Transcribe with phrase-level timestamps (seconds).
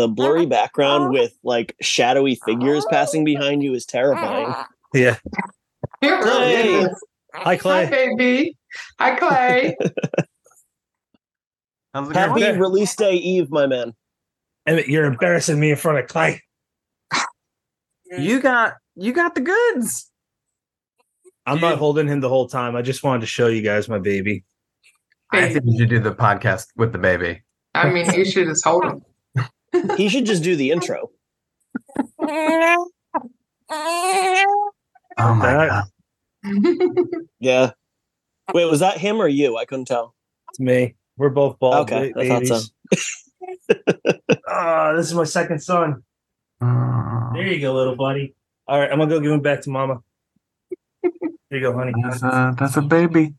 [0.00, 0.48] The blurry uh-huh.
[0.48, 1.10] background oh.
[1.10, 3.24] with like shadowy figures passing oh.
[3.26, 4.54] behind you is terrifying.
[4.92, 5.18] Yeah.
[6.02, 6.80] It oh, really Hey.
[6.80, 7.04] is.
[7.32, 7.88] Hi, Hi, Clay.
[7.88, 8.56] baby.
[8.98, 9.76] Hi, Clay.
[11.94, 12.58] How's Happy going?
[12.58, 13.94] release day eve, my man.
[14.66, 16.42] Emmett, you're embarrassing me in front of Clay.
[18.18, 20.10] You got you got the goods.
[21.46, 22.74] I'm not holding him the whole time.
[22.74, 24.42] I just wanted to show you guys my baby.
[25.30, 27.42] I think you should do the podcast with the baby.
[27.74, 29.04] I mean, you should just hold him.
[29.96, 31.10] He should just do the intro.
[32.20, 32.86] Oh
[35.18, 35.84] my god.
[37.40, 37.70] Yeah.
[38.52, 39.56] Wait, was that him or you?
[39.56, 40.14] I couldn't tell.
[40.50, 40.94] It's me.
[41.16, 42.60] We're both bald Okay, ba- I thought so.
[42.90, 43.26] babies.
[44.48, 46.02] Ah, this is my second son.
[46.60, 48.34] Oh, There you go, little buddy.
[48.66, 50.00] All right, I'm gonna go give him back to mama.
[51.02, 51.10] There
[51.50, 51.92] you go, honey.
[52.02, 53.34] that's a that's a baby.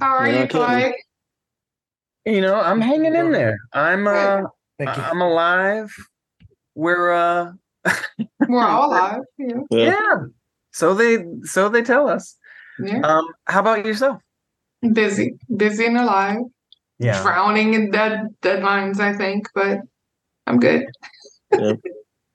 [0.00, 0.92] How are You're you, not
[2.26, 3.58] You know, I'm hanging in there.
[3.72, 4.42] I'm uh
[4.78, 5.02] Thank you.
[5.02, 5.94] I'm alive.
[6.74, 7.52] We're uh
[8.48, 9.20] We're all alive.
[9.38, 9.46] Yeah.
[9.70, 9.84] Yeah.
[9.86, 10.16] yeah.
[10.72, 12.36] So they so they tell us.
[12.82, 13.00] yeah.
[13.00, 14.20] Um how about yourself?
[14.92, 15.34] Busy.
[15.56, 16.38] Busy and alive.
[16.98, 17.20] Yeah.
[17.22, 19.78] Drowning in dead deadlines, I think, but
[20.46, 20.86] I'm good.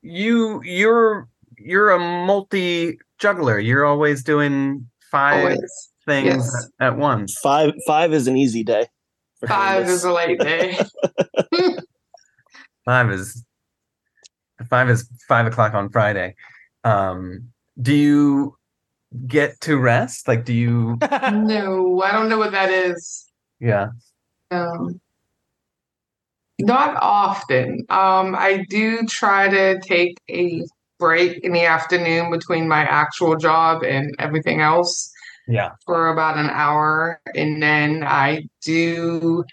[0.03, 1.27] You you're
[1.59, 3.59] you're a multi juggler.
[3.59, 5.89] You're always doing five Always.
[6.07, 6.69] things Yes.
[6.79, 7.37] at, at once.
[7.43, 8.87] Five five is an easy day.
[9.47, 10.79] Five is a late day.
[12.85, 13.45] Five is
[14.69, 16.35] five is five o'clock on Friday.
[16.83, 17.51] Um,
[17.81, 18.57] do you
[19.27, 20.27] get to rest?
[20.27, 20.97] Like, do you?
[21.31, 23.25] no, I don't know what that is.
[23.59, 23.89] Yeah.
[24.49, 24.99] Um,
[26.59, 27.85] not often.
[27.89, 30.63] Um, I do try to take a
[30.99, 35.11] break in the afternoon between my actual job and everything else
[35.47, 35.71] Yeah.
[35.85, 37.19] for about an hour.
[37.35, 39.43] And then I do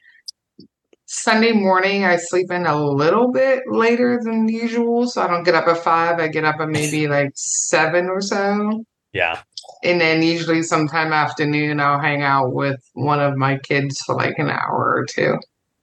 [1.10, 5.08] Sunday morning, I sleep in a little bit later than usual.
[5.08, 6.18] So I don't get up at five.
[6.20, 8.84] I get up at maybe like seven or so.
[9.14, 9.40] Yeah.
[9.82, 14.38] And then usually sometime afternoon, I'll hang out with one of my kids for like
[14.38, 15.36] an hour or two.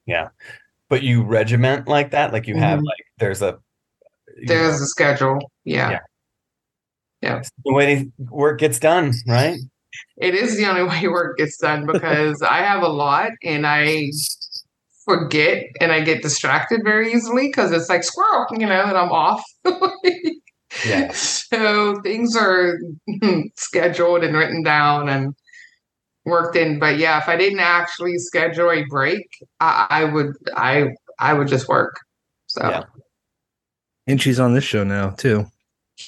[0.06, 0.28] Yeah.
[0.88, 2.32] But you regiment like that?
[2.32, 2.84] Like you have Mhm.
[2.84, 3.58] like there's a
[4.46, 5.38] There's know, a schedule.
[5.64, 5.98] Yeah.
[7.20, 7.42] Yeah.
[7.64, 9.56] the way work gets done, right?
[10.18, 14.10] It is the only way work gets done because I have a lot and I
[15.06, 19.10] forget and I get distracted very easily because it's like squirrel, you know, and I'm
[19.12, 19.42] off.
[20.84, 21.10] Yeah.
[21.12, 22.78] So things are
[23.56, 25.34] scheduled and written down and
[26.26, 26.78] worked in.
[26.78, 29.26] But yeah, if I didn't actually schedule a break,
[29.58, 31.96] I, I would I I would just work.
[32.48, 32.82] So Yeah.
[34.06, 35.46] And she's on this show now too.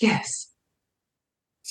[0.03, 0.49] yes,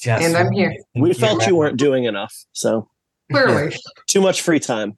[0.03, 0.25] Yes.
[0.25, 0.73] and I'm here.
[0.95, 2.89] We felt you weren't doing enough, so
[3.31, 3.75] Clearly.
[4.07, 4.97] too much free time.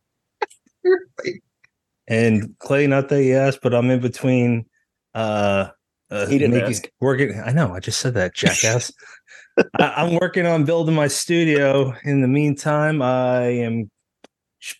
[2.09, 4.65] And Clay, not that you asked, but I'm in between.
[5.13, 5.69] Uh,
[6.11, 6.89] uh He didn't making- ask.
[6.99, 7.39] Working.
[7.39, 7.71] I know.
[7.73, 8.91] I just said that, jackass.
[9.79, 11.93] I, I'm working on building my studio.
[12.03, 13.89] In the meantime, I am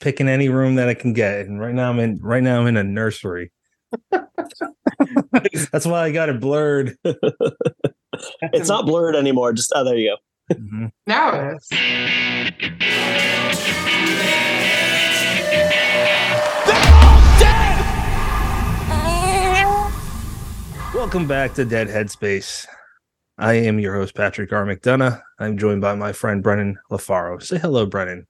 [0.01, 2.19] picking any room that I can get, and right now I'm in.
[2.21, 3.51] Right now I'm in a nursery.
[4.11, 6.97] That's why I got it blurred.
[8.51, 9.53] It's not blurred anymore.
[9.53, 10.17] Just oh, there you
[10.49, 10.55] go.
[10.55, 10.91] Mhm.
[11.07, 11.69] Now it is.
[20.93, 22.65] Welcome back to Dead Headspace.
[23.37, 24.65] I am your host, Patrick R.
[24.65, 25.21] McDonough.
[25.37, 27.41] I'm joined by my friend Brennan LaFaro.
[27.43, 28.25] Say hello, Brennan.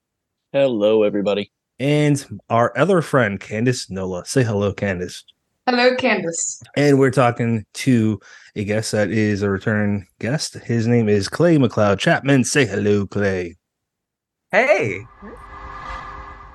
[0.52, 1.50] Hello, everybody.
[1.78, 4.26] And our other friend, Candace Nola.
[4.26, 5.24] Say hello, Candace.
[5.66, 6.62] Hello, Candace.
[6.76, 8.20] And we're talking to
[8.54, 10.54] a guest that is a return guest.
[10.54, 12.44] His name is Clay McLeod Chapman.
[12.44, 13.56] Say hello, Clay.
[14.52, 15.00] Hey.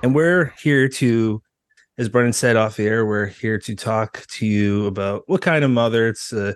[0.03, 1.41] And we're here to,
[1.97, 5.63] as Brennan said off the air, we're here to talk to you about what kind
[5.63, 6.07] of mother.
[6.07, 6.53] It's uh,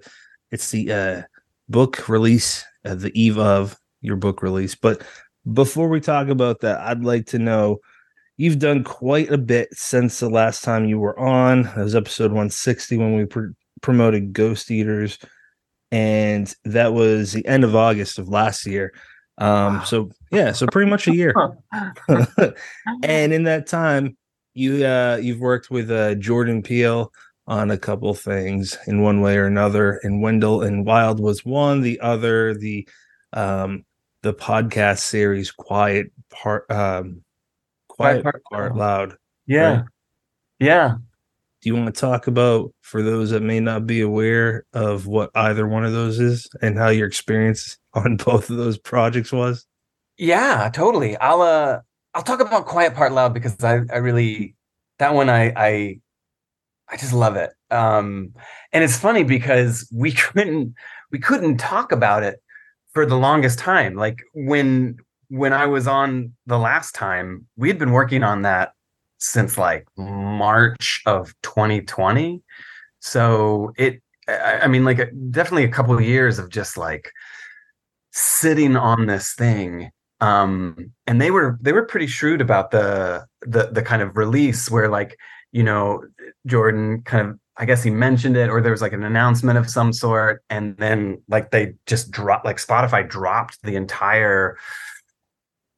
[0.51, 1.22] it's the uh,
[1.69, 4.75] book release, uh, the eve of your book release.
[4.75, 5.01] But
[5.53, 7.79] before we talk about that, I'd like to know
[8.38, 11.63] you've done quite a bit since the last time you were on.
[11.63, 13.47] That was episode 160 when we pr-
[13.81, 15.19] promoted Ghost Eaters,
[15.92, 18.94] and that was the end of August of last year.
[19.38, 19.83] Um, Wow.
[19.83, 21.33] so yeah, so pretty much a year.
[23.03, 24.18] and in that time,
[24.59, 27.11] you uh you've worked with uh Jordan Peele
[27.47, 30.00] on a couple things in one way or another.
[30.03, 32.88] And Wendell and Wild was one, the other, the
[33.33, 33.85] um
[34.21, 37.23] the podcast series Quiet Part um
[37.88, 39.17] Quiet, Quiet Part, Part Loud.
[39.47, 39.75] Yeah.
[39.77, 39.83] Right.
[40.59, 40.95] Yeah.
[41.61, 45.29] Do you want to talk about for those that may not be aware of what
[45.35, 49.65] either one of those is and how your experience on both of those projects was?
[50.17, 51.17] Yeah, totally.
[51.17, 51.79] I'll uh
[52.13, 54.56] I'll talk about Quiet Part Loud because I I really
[54.97, 56.00] that one I I
[56.89, 57.51] I just love it.
[57.71, 58.33] um
[58.73, 60.73] and it's funny because we couldn't
[61.11, 62.41] we couldn't talk about it
[62.94, 63.95] for the longest time.
[63.95, 64.97] Like when
[65.29, 68.73] when i was on the last time we had been working on that
[69.19, 72.41] since like march of 2020
[73.00, 74.97] so it i, I mean like
[75.29, 77.11] definitely a couple of years of just like
[78.11, 79.91] sitting on this thing
[80.21, 84.69] um and they were they were pretty shrewd about the the the kind of release
[84.69, 85.18] where like
[85.51, 86.04] you know
[86.45, 89.69] jordan kind of i guess he mentioned it or there was like an announcement of
[89.69, 94.57] some sort and then like they just dropped like spotify dropped the entire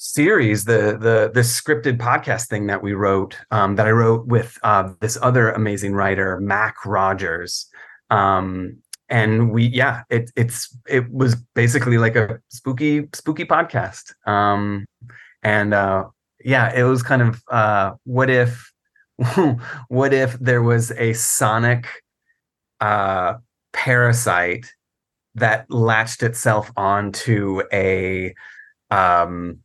[0.04, 4.58] series the the this scripted podcast thing that we wrote um that i wrote with
[4.64, 7.68] uh this other amazing writer mac rogers.
[8.10, 8.81] Um
[9.12, 14.14] and we yeah it it's it was basically like a spooky spooky podcast.
[14.26, 14.86] Um
[15.44, 16.06] and uh
[16.44, 18.72] yeah it was kind of uh what if
[19.90, 21.88] what if there was a sonic
[22.80, 23.36] uh
[23.74, 24.72] parasite
[25.36, 28.34] that latched itself onto a
[28.90, 29.60] um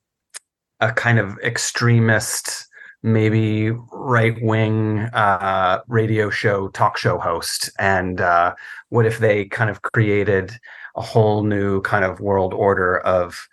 [0.81, 2.66] a kind of extremist
[3.07, 7.71] maybe right wing uh, radio show, talk show host.
[7.79, 8.55] And uh,
[8.91, 10.53] what if they kind of created
[10.97, 13.47] a whole new kind of world order of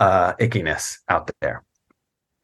[0.00, 1.62] uh, ickiness out there?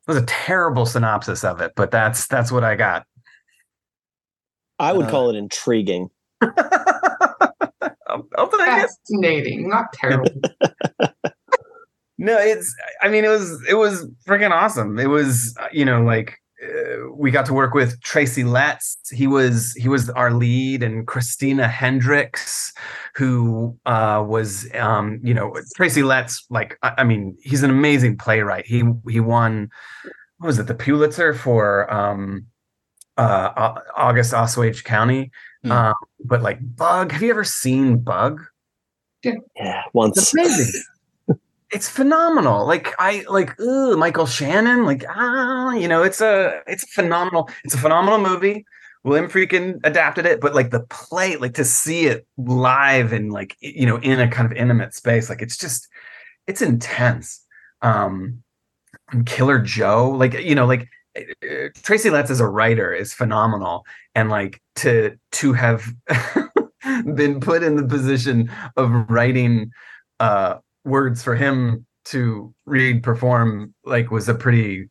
[0.07, 3.07] It was a terrible synopsis of it, but that's that's what I got.
[4.79, 6.09] I would Uh, call it intriguing.
[6.43, 6.53] I'll,
[8.37, 8.67] I'll take it.
[8.67, 10.31] Fascinating, not terrible.
[12.23, 12.75] No, it's.
[13.01, 13.63] I mean, it was.
[13.67, 14.99] It was freaking awesome.
[14.99, 15.57] It was.
[15.59, 18.99] uh, You know, like uh, we got to work with Tracy Letts.
[19.11, 19.73] He was.
[19.75, 22.73] He was our lead, and Christina Hendricks,
[23.15, 24.69] who uh, was.
[24.75, 26.45] Um, you know, Tracy Letts.
[26.51, 28.67] Like, I, I mean, he's an amazing playwright.
[28.67, 29.71] He he won.
[30.39, 30.67] What was it?
[30.67, 32.47] The Pulitzer for um,
[33.17, 35.31] uh, August Osage County.
[35.63, 35.73] Hmm.
[35.73, 38.43] Um, but like Bug, have you ever seen Bug?
[39.23, 40.17] Yeah, once.
[40.17, 40.83] It's amazing.
[41.71, 42.67] It's phenomenal.
[42.67, 44.85] Like I like ooh, Michael Shannon.
[44.85, 47.49] Like ah, you know, it's a it's a phenomenal.
[47.65, 48.65] It's a phenomenal movie.
[49.03, 53.57] William Friedkin adapted it, but like the play, like to see it live and like
[53.61, 55.89] you know in a kind of intimate space, like it's just
[56.47, 57.45] it's intense.
[57.83, 58.43] Um,
[59.25, 63.85] Killer Joe, like you know, like uh, Tracy Letts as a writer is phenomenal,
[64.15, 65.85] and like to to have
[67.15, 69.71] been put in the position of writing
[70.19, 70.59] uh
[70.91, 74.89] words for him to read perform like was a pretty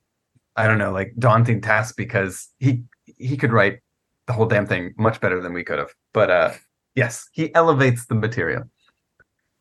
[0.56, 2.84] i don't know like daunting task because he
[3.18, 3.80] he could write
[4.28, 6.52] the whole damn thing much better than we could have but uh
[6.96, 8.64] yes he elevates the material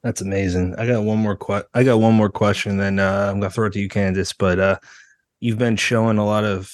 [0.02, 0.76] That's amazing.
[0.79, 3.67] I got one more que- I got one more question, then uh, I'm gonna throw
[3.67, 4.32] it to you, Candace.
[4.32, 4.79] But uh,
[5.40, 6.70] you've been showing a lot of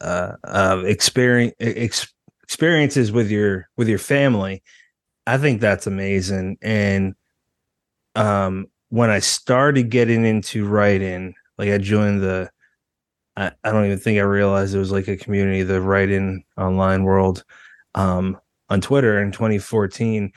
[0.00, 2.14] uh, uh, experience ex-
[2.44, 4.62] experiences with your with your family.
[5.26, 6.58] I think that's amazing.
[6.62, 7.14] And
[8.14, 12.50] um, when I started getting into writing, like I joined the,
[13.34, 17.04] I, I don't even think I realized it was like a community, the writing online
[17.04, 17.42] world,
[17.94, 20.30] um, on Twitter in 2014.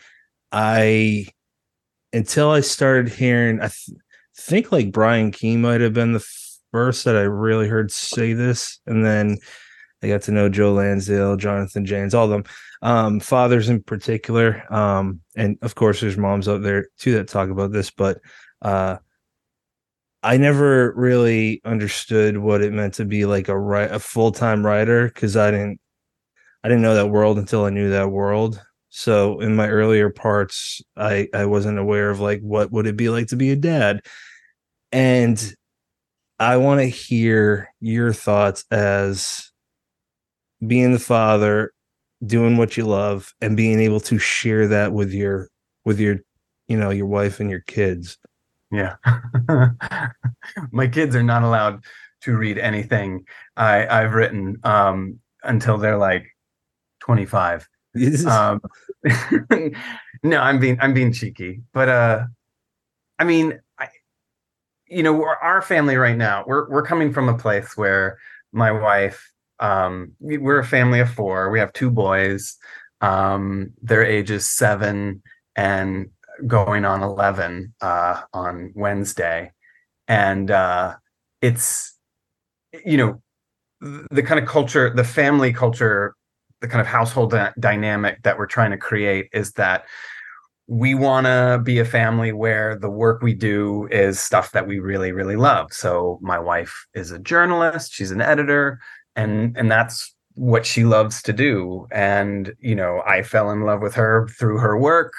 [0.54, 1.28] I
[2.14, 4.00] until I started hearing, I th-
[4.38, 6.26] think like Brian Keene might have been the
[6.72, 9.38] first that I really heard say this, and then
[10.02, 12.46] I got to know Joe Lansdale, Jonathan Janz, all of them,
[12.82, 17.50] um, fathers in particular, um, and of course there's moms out there too that talk
[17.50, 18.22] about this, but
[18.62, 18.98] uh,
[20.24, 24.66] I never really understood what it meant to be like a ri- a full time
[24.66, 25.80] writer because I didn't
[26.64, 28.62] I didn't know that world until I knew that world.
[28.90, 33.10] So in my earlier parts, I I wasn't aware of like what would it be
[33.10, 34.02] like to be a dad,
[34.92, 35.56] and
[36.40, 39.52] I want to hear your thoughts as
[40.66, 41.72] being the father,
[42.26, 45.50] doing what you love, and being able to share that with your
[45.86, 46.18] with your
[46.68, 48.18] you know your wife and your kids.
[48.76, 48.96] Yeah.
[50.72, 51.84] My kids are not allowed
[52.22, 53.24] to read anything
[53.56, 56.26] i i've written um until they're like
[57.02, 57.68] 25
[58.28, 58.60] um
[60.24, 62.24] no i'm being i'm being cheeky but uh
[63.20, 63.88] i mean i
[64.88, 68.18] you know we're, our family right now we're we're coming from a place where
[68.52, 71.50] my wife um we- we're a family of four.
[71.50, 72.58] We have two boys.
[73.02, 75.22] Um their ages seven
[75.56, 76.08] and
[76.48, 79.52] going on 11 uh on wednesday.
[80.08, 80.96] And uh
[81.42, 81.98] it's
[82.86, 83.22] you know
[84.12, 86.16] the kind of culture the family culture
[86.62, 89.86] the kind of household dy- dynamic that we're trying to create is that
[90.68, 94.80] we want to be a family where the work we do is stuff that we
[94.80, 95.72] really really love.
[95.72, 98.80] So my wife is a journalist she's an editor
[99.16, 101.88] and and that's what she loves to do.
[101.92, 105.14] And you know i fell in love with her through her work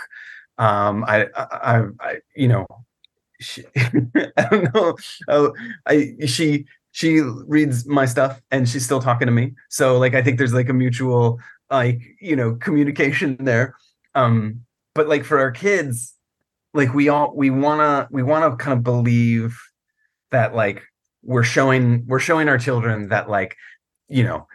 [0.59, 2.67] um i i, I you know
[3.41, 4.97] she, i don't know.
[5.29, 5.53] Oh,
[5.87, 9.53] i she she reads my stuff and she's still talking to me.
[9.69, 11.39] So like i think there's like a mutual
[11.71, 13.75] like you know communication there.
[14.15, 14.63] Um
[14.95, 16.15] but like for our kids
[16.73, 19.59] like we all we want to we want to kind of believe
[20.31, 20.83] that like
[21.23, 23.57] we're showing we're showing our children that like
[24.09, 24.47] you know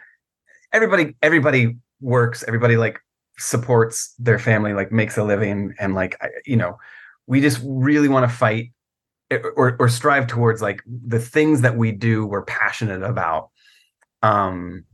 [0.72, 2.98] everybody everybody works everybody like
[3.38, 6.76] supports their family like makes a living and like you know
[7.26, 8.72] we just really want to fight
[9.30, 13.50] eh, or or strive towards like the things that we do we're passionate about
[14.22, 14.84] um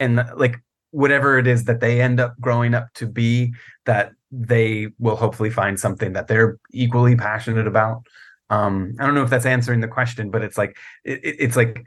[0.00, 0.56] and like
[0.90, 3.52] whatever it is that they end up growing up to be
[3.84, 8.02] that they will hopefully find something that they're equally passionate about
[8.50, 11.84] um i don't know if that's answering the question but it's like it, it's like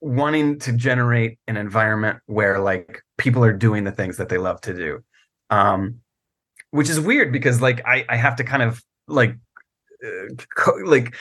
[0.00, 4.60] wanting to generate an environment where like people are doing the things that they love
[4.60, 5.02] to do
[5.52, 6.00] um
[6.70, 9.36] which is weird because like i i have to kind of like
[10.04, 11.14] uh, co- like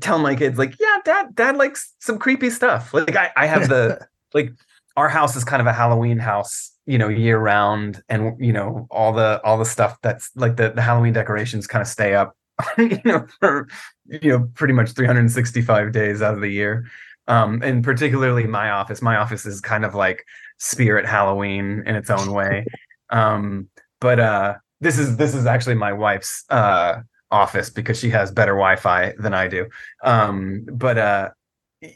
[0.00, 2.94] tell my kids like yeah dad dad likes some creepy stuff.
[2.94, 4.52] Like i i have the like
[4.96, 8.86] our house is kind of a halloween house you know year round and you know
[8.90, 12.36] all the all the stuff that's like the, the halloween decorations kind of stay up
[12.78, 13.68] you know for
[14.06, 16.86] you know pretty much 365 days out of the year.
[17.26, 20.24] Um and particularly my office my office is kind of like
[20.58, 22.64] spirit halloween in its own way
[23.10, 23.68] um
[24.00, 27.00] but uh this is this is actually my wife's uh
[27.30, 29.66] office because she has better wi-fi than i do.
[30.02, 31.30] Um but uh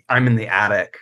[0.09, 0.97] i'm in the attic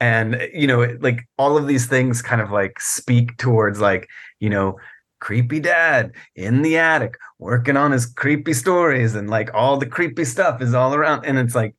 [0.00, 4.08] and you know like all of these things kind of like speak towards like
[4.40, 4.78] you know
[5.20, 10.24] creepy dad in the attic working on his creepy stories and like all the creepy
[10.24, 11.74] stuff is all around and it's like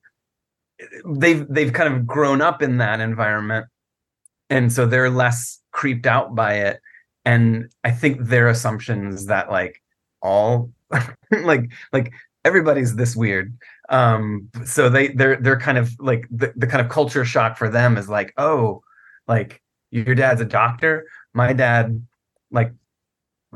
[1.06, 3.68] they've they've kind of grown up in that environment.
[4.50, 6.80] And so they're less creeped out by it
[7.26, 9.82] and i think their assumptions that like
[10.22, 10.72] all
[11.44, 12.14] like like
[12.46, 13.58] everybody's this weird.
[13.90, 17.70] Um so they they're they're kind of like the, the kind of culture shock for
[17.70, 18.82] them is like oh
[19.28, 19.62] like
[19.92, 21.06] your dad's a doctor.
[21.34, 22.06] My dad
[22.52, 22.74] like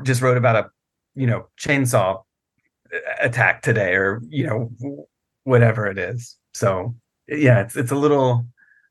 [0.04, 0.70] just wrote about a
[1.14, 2.22] you know chainsaw
[3.20, 5.06] attack today or you know
[5.44, 6.36] whatever it is.
[6.54, 6.94] So
[7.26, 8.46] yeah it's it's a little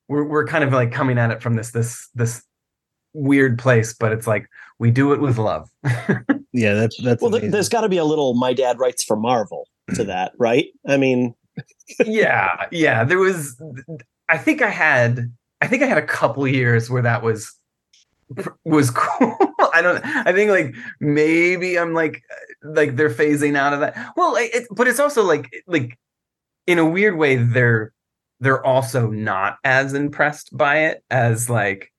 [0.08, 2.44] we're we're kind of like coming at it from this this this
[3.18, 4.48] weird place but it's like
[4.80, 5.70] we do it with love.
[6.54, 7.52] Yeah that's that's well amazing.
[7.52, 10.66] there's got to be a little my dad writes for marvel to that right?
[10.88, 11.36] I mean
[12.06, 13.62] yeah yeah there was
[14.30, 15.32] i think i had
[15.62, 17.54] i think i had a couple years where that was
[18.66, 19.36] was cool.
[19.74, 22.22] I don't i think like maybe i'm like
[22.64, 24.14] like they're phasing out of that.
[24.16, 25.98] Well it, but it's also like like
[26.66, 27.94] in a weird way they're
[28.40, 31.92] they're also not as impressed by it as like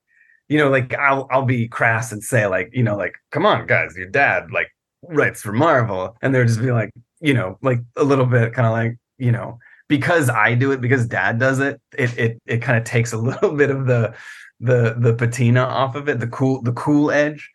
[0.49, 3.65] you know like i'll i'll be crass and say like you know like come on
[3.67, 4.69] guys your dad like
[5.03, 6.17] writes for marvel.
[6.21, 6.91] And they're just be like
[7.21, 10.81] you know like a little bit kind of like you know because i do it
[10.81, 14.13] because dad does it it it, it kind of takes a little bit of the
[14.59, 17.49] the the patina off of it the cool the cool edge.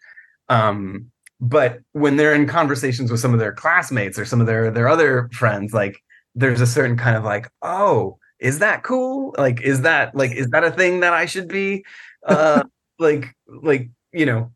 [0.49, 1.11] Um
[1.41, 4.89] but when they're in conversations with some of their classmates or some of their their
[4.89, 6.01] other friends like
[6.35, 9.35] there's a certain kind of like oh is that cool?
[9.39, 11.85] Like is that like is that a thing that i should be
[12.27, 12.63] uh
[12.99, 14.53] like like you know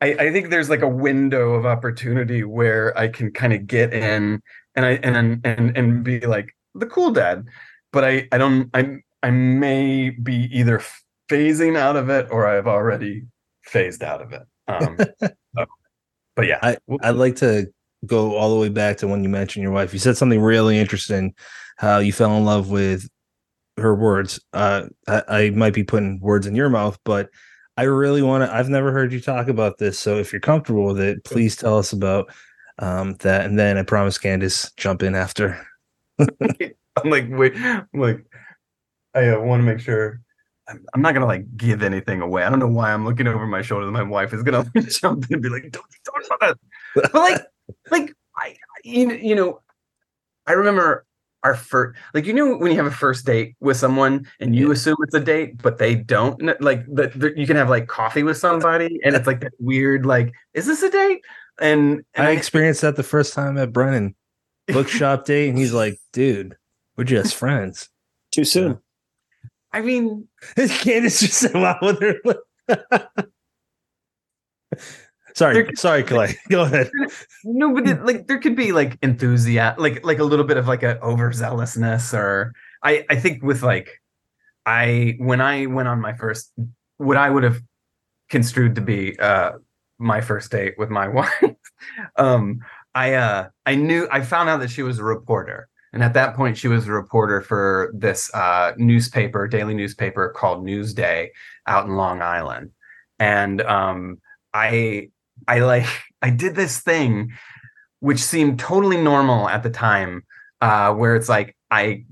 [0.00, 3.92] I, I think there's like a window of opportunity where I can kind of get
[3.92, 4.40] in
[4.74, 7.46] and I and and and be like the cool dad,
[7.92, 10.82] but I I don't I I may be either
[11.30, 13.24] phasing out of it or I've already
[13.64, 14.42] phased out of it.
[14.68, 15.66] Um, so,
[16.34, 17.70] but yeah, I I'd like to
[18.06, 19.92] go all the way back to when you mentioned your wife.
[19.92, 21.34] You said something really interesting,
[21.76, 23.06] how you fell in love with
[23.80, 24.40] her words.
[24.52, 27.30] Uh, I, I might be putting words in your mouth, but
[27.76, 28.54] I really want to.
[28.54, 31.78] I've never heard you talk about this, so if you're comfortable with it, please tell
[31.78, 32.30] us about
[32.78, 33.46] um, that.
[33.46, 35.66] And then I promise Candace jump in after.
[36.18, 38.24] I'm like, wait, I'm like,
[39.14, 40.20] I uh, want to make sure.
[40.68, 42.42] I'm, I'm not gonna like give anything away.
[42.44, 43.90] I don't know why I'm looking over my shoulder.
[43.90, 46.58] My wife is gonna jump in and be like, "Don't talk about that."
[46.94, 47.46] But like,
[47.90, 49.62] like I, you, you know,
[50.46, 51.06] I remember
[51.42, 54.66] our first like you know when you have a first date with someone and you
[54.66, 54.72] yeah.
[54.72, 58.36] assume it's a date but they don't like that you can have like coffee with
[58.36, 61.22] somebody and it's like that weird like is this a date?
[61.60, 64.14] And, and I, I experienced that the first time at Brennan
[64.68, 66.56] bookshop date and he's like dude
[66.96, 67.88] we're just friends.
[68.32, 68.78] Too soon.
[69.72, 72.16] I mean Candace just said wow with her
[75.34, 76.36] Sorry, there, sorry, Clay.
[76.50, 76.90] Go ahead.
[77.44, 80.68] No, but it, like there could be like enthusiasm, like like a little bit of
[80.68, 84.00] like a overzealousness, or I I think with like
[84.66, 86.52] I when I went on my first,
[86.98, 87.62] what I would have
[88.28, 89.52] construed to be uh,
[89.98, 91.56] my first date with my wife.
[92.16, 92.60] um,
[92.94, 96.34] I uh, I knew I found out that she was a reporter, and at that
[96.36, 101.28] point, she was a reporter for this uh, newspaper, daily newspaper called Newsday,
[101.66, 102.70] out in Long Island.
[103.18, 104.18] And um,
[104.54, 105.10] I
[105.48, 105.86] I like
[106.22, 107.32] I did this thing,
[108.00, 110.24] which seemed totally normal at the time,
[110.60, 112.04] uh, where it's like I,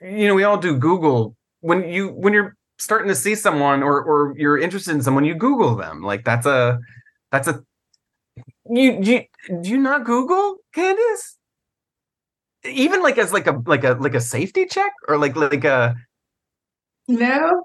[0.00, 4.02] you know, we all do Google when you when you're starting to see someone or
[4.02, 6.02] or you're interested in someone, you Google them.
[6.02, 6.78] Like that's a
[7.32, 7.62] that's a
[8.68, 9.24] you you
[9.62, 11.38] do you not Google Candace?
[12.64, 15.94] Even like as like a like a like a safety check or like like a
[17.06, 17.62] No,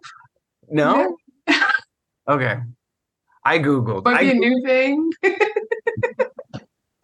[0.69, 1.17] no.
[2.27, 2.57] okay,
[3.43, 4.05] I googled.
[4.05, 5.11] might I, be a new thing.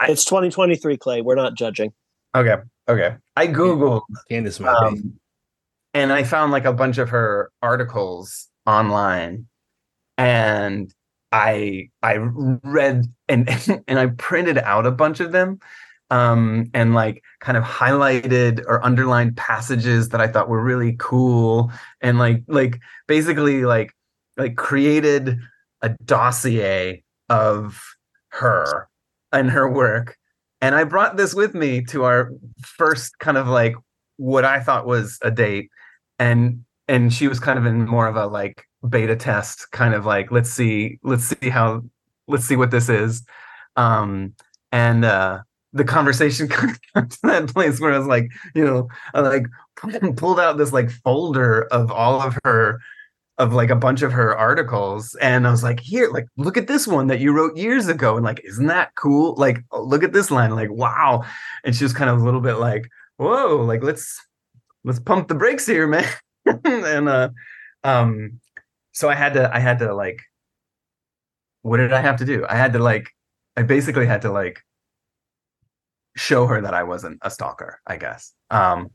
[0.02, 1.22] It's 2023, Clay.
[1.22, 1.94] We're not judging.
[2.36, 3.16] okay, okay.
[3.36, 4.86] I googled Candace might be.
[4.88, 5.20] um,
[5.94, 9.48] and I found like a bunch of her articles online,
[10.18, 10.94] and
[11.32, 13.50] I I read and
[13.88, 15.60] and I printed out a bunch of them,
[16.12, 21.72] um, and like kind of highlighted or underlined passages that I thought were really cool,
[22.02, 23.96] and like like basically like
[24.38, 25.40] like created
[25.82, 27.82] a dossier of
[28.30, 28.90] her
[29.32, 30.18] and her work.
[30.62, 33.76] And I brought this with me to our first kind of like
[34.18, 35.70] what I thought was a date.
[36.20, 40.06] And and she was kind of in more of a like beta test, kind of
[40.06, 41.84] like, let's see, let's see how
[42.28, 43.24] let's see what this is.
[43.76, 44.34] Um
[44.72, 45.40] and uh
[45.74, 46.48] the conversation
[46.96, 49.46] got to that place where I was like, you know, I like
[50.16, 52.80] pulled out this like folder of all of her
[53.38, 56.68] of like a bunch of her articles and I was like, here, like look at
[56.68, 59.36] this one that you wrote years ago and like isn't that cool?
[59.36, 61.24] Like oh, look at this line like wow.
[61.64, 64.20] And she was kind of a little bit like, "Whoa, like let's
[64.84, 66.06] let's pump the brakes here, man."
[66.64, 67.30] and uh
[67.84, 68.40] um
[68.94, 70.22] so I had to I had to like
[71.62, 72.46] what did I have to do?
[72.48, 73.10] I had to like
[73.58, 74.62] I basically had to like
[76.16, 78.34] show her that I wasn't a stalker, I guess.
[78.50, 78.92] Um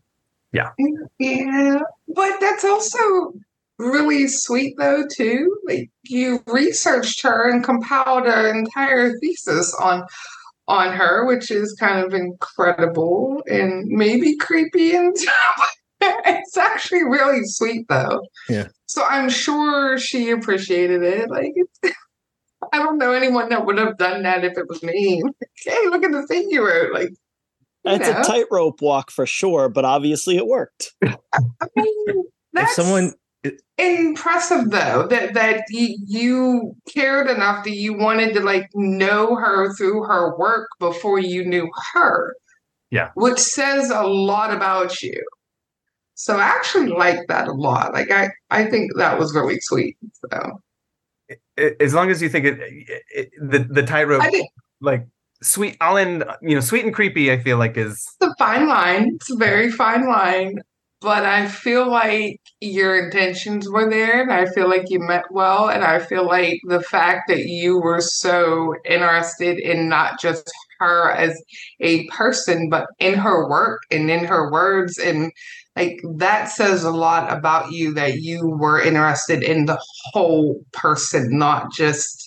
[0.53, 0.71] yeah.
[1.19, 3.35] Yeah, but that's also
[3.81, 5.57] really sweet though too.
[5.67, 10.05] Like you researched her and compiled an entire thesis on
[10.69, 15.17] on her, which is kind of incredible and maybe creepy and
[16.01, 18.21] it's actually really sweet though.
[18.49, 18.69] Yeah.
[18.87, 21.31] So I'm sure she appreciated it.
[21.31, 21.53] Like
[22.73, 25.23] I don't know anyone that would have done that if it was me.
[25.65, 26.93] hey, look at the thing you wrote.
[26.93, 28.21] Like you It's know.
[28.21, 30.93] a tightrope walk for sure, but obviously it worked.
[31.03, 31.17] I
[31.77, 33.13] mean, If someone
[33.79, 39.73] impressive though that that you, you cared enough that you wanted to like know her
[39.75, 42.35] through her work before you knew her.
[42.91, 43.11] Yeah.
[43.15, 45.23] Which says a lot about you.
[46.15, 47.95] So I actually like that a lot.
[47.95, 49.97] Like I I think that was really sweet.
[50.31, 50.61] So
[51.81, 54.23] as long as you think it, it, it- the the tightrope
[54.83, 55.07] like
[55.43, 58.69] sweet I'll end you know sweet and creepy I feel like is it's a fine
[58.69, 59.13] line.
[59.15, 60.57] It's a very fine line.
[61.01, 65.71] But I feel like your intentions were there and I feel like you meant well.
[65.71, 71.11] And I feel like the fact that you were so interested in not just her
[71.13, 71.41] as
[71.81, 74.99] a person, but in her work and in her words.
[74.99, 75.33] And
[75.75, 79.81] like that says a lot about you that you were interested in the
[80.13, 82.20] whole person, not just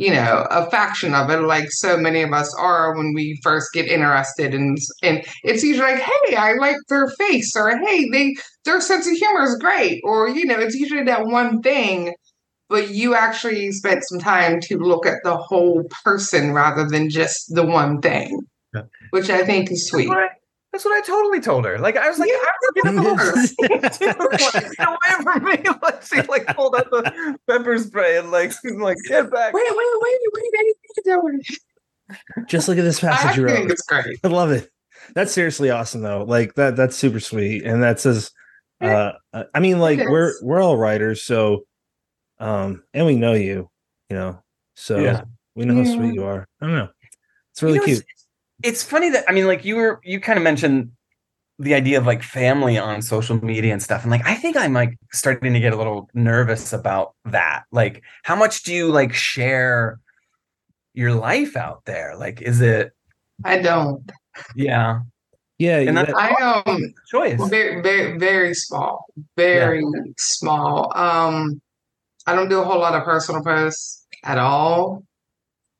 [0.00, 3.68] you know a faction of it like so many of us are when we first
[3.74, 8.34] get interested in and it's usually like hey i like their face or hey they
[8.64, 12.14] their sense of humor is great or you know it's usually that one thing
[12.70, 17.54] but you actually spent some time to look at the whole person rather than just
[17.54, 18.40] the one thing
[18.74, 18.84] Yeah.
[19.10, 20.28] which i think is sweet what, I,
[20.72, 24.10] that's what I totally told her like I was like Yeah, I'm looking at the
[24.10, 24.76] of course.
[24.76, 25.78] Get away from me!
[25.82, 29.52] Like she like pulled out the pepper spray and like like get back.
[29.52, 30.72] wait wait wait wait I
[31.04, 32.48] didn't do it.
[32.48, 33.70] just look at this passage you think wrote.
[33.70, 34.68] it's great I love it.
[35.14, 36.24] That's seriously awesome though.
[36.24, 37.64] Like that that's super sweet.
[37.64, 38.30] And that says
[38.80, 39.12] uh
[39.54, 41.64] I mean like we're we're all writers, so
[42.38, 43.68] um and we know you,
[44.08, 44.42] you know.
[44.76, 45.22] So Yeah.
[45.54, 46.46] we know how sweet you are.
[46.60, 46.88] I don't know.
[47.52, 47.98] It's really You know, cute.
[48.08, 48.19] It's,
[48.62, 50.90] it's funny that I mean, like you were you kind of mentioned
[51.58, 54.72] the idea of like family on social media and stuff, and like I think I'm
[54.72, 57.64] like starting to get a little nervous about that.
[57.72, 60.00] Like, how much do you like share
[60.94, 62.16] your life out there?
[62.16, 62.92] Like, is it
[63.44, 64.10] i don't
[64.54, 65.00] yeah?
[65.58, 67.40] Yeah, And that- that- i um Choice.
[67.48, 69.82] very very very small very
[70.18, 71.60] small um
[72.26, 75.02] i don't do a whole lot of personal posts at all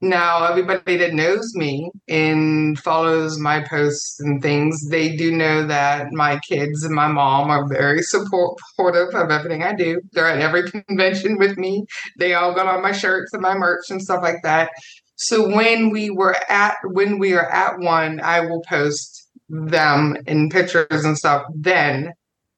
[0.00, 6.12] now everybody that knows me and follows my posts and things, they do know that
[6.12, 10.00] my kids and my mom are very support- supportive of everything I do.
[10.12, 11.84] They're at every convention with me.
[12.18, 14.70] They all got on my shirts and my merch and stuff like that.
[15.16, 20.48] So when we were at when we are at one, I will post them in
[20.48, 22.12] pictures and stuff then.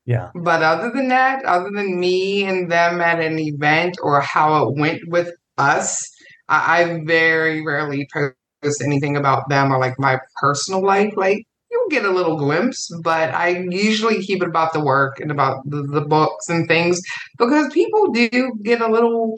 [0.05, 0.31] Yeah.
[0.35, 4.79] But other than that, other than me and them at an event or how it
[4.79, 6.09] went with us,
[6.49, 11.15] I, I very rarely post anything about them or like my personal life.
[11.17, 15.31] Like you'll get a little glimpse, but I usually keep it about the work and
[15.31, 17.01] about the, the books and things
[17.39, 19.37] because people do get a little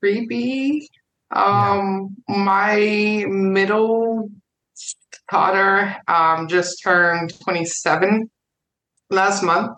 [0.00, 0.88] creepy.
[1.30, 4.30] Um, my middle
[5.30, 8.28] daughter um just turned 27
[9.10, 9.76] last month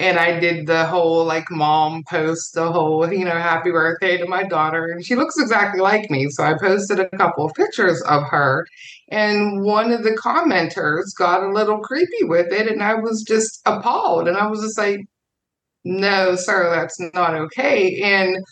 [0.00, 4.26] and I did the whole like mom post, the whole, you know, happy birthday to
[4.26, 4.86] my daughter.
[4.86, 6.30] And she looks exactly like me.
[6.30, 8.66] So I posted a couple of pictures of her.
[9.10, 12.66] And one of the commenters got a little creepy with it.
[12.66, 14.26] And I was just appalled.
[14.26, 15.00] And I was just like,
[15.84, 18.00] no, sir, that's not okay.
[18.02, 18.42] And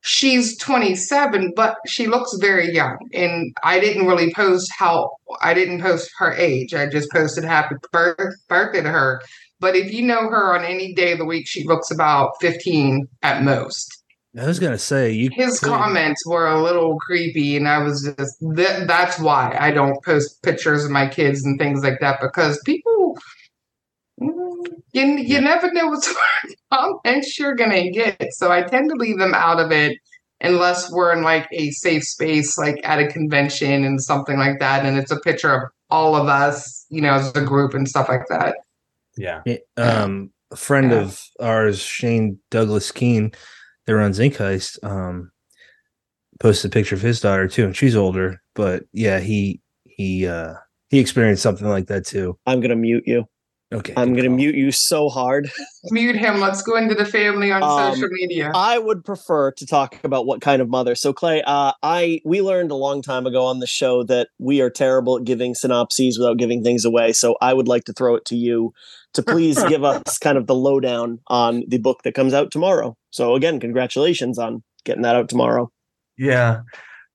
[0.00, 2.96] she's 27, but she looks very young.
[3.12, 5.10] And I didn't really post how,
[5.42, 6.72] I didn't post her age.
[6.72, 9.20] I just posted happy birth, birthday to her.
[9.64, 13.08] But if you know her on any day of the week, she looks about 15
[13.22, 14.02] at most.
[14.38, 15.30] I was gonna say you.
[15.32, 19.70] His could- comments were a little creepy, and I was just that, that's why I
[19.70, 23.16] don't post pictures of my kids and things like that because people
[24.18, 28.34] you, you never know what sort of comments you're gonna get.
[28.34, 29.96] So I tend to leave them out of it
[30.42, 34.84] unless we're in like a safe space, like at a convention and something like that,
[34.84, 38.10] and it's a picture of all of us, you know, as a group and stuff
[38.10, 38.56] like that.
[39.16, 39.42] Yeah.
[39.44, 41.02] Yeah, Um, a friend Yeah.
[41.02, 43.32] of ours, Shane Douglas Keene,
[43.86, 45.30] that runs Ink Heist, um,
[46.40, 48.40] posted a picture of his daughter too, and she's older.
[48.54, 50.54] But yeah, he he uh
[50.90, 52.38] he experienced something like that too.
[52.46, 53.26] I'm gonna mute you.
[53.72, 55.50] Okay, I'm gonna mute you so hard.
[55.90, 56.38] Mute him.
[56.38, 58.52] Let's go into the family on Um, social media.
[58.54, 60.94] I would prefer to talk about what kind of mother.
[60.94, 64.60] So Clay, uh, I we learned a long time ago on the show that we
[64.60, 67.12] are terrible at giving synopses without giving things away.
[67.12, 68.72] So I would like to throw it to you
[69.14, 72.96] to please give us kind of the lowdown on the book that comes out tomorrow.
[73.10, 75.70] So again, congratulations on getting that out tomorrow.
[76.16, 76.60] Yeah.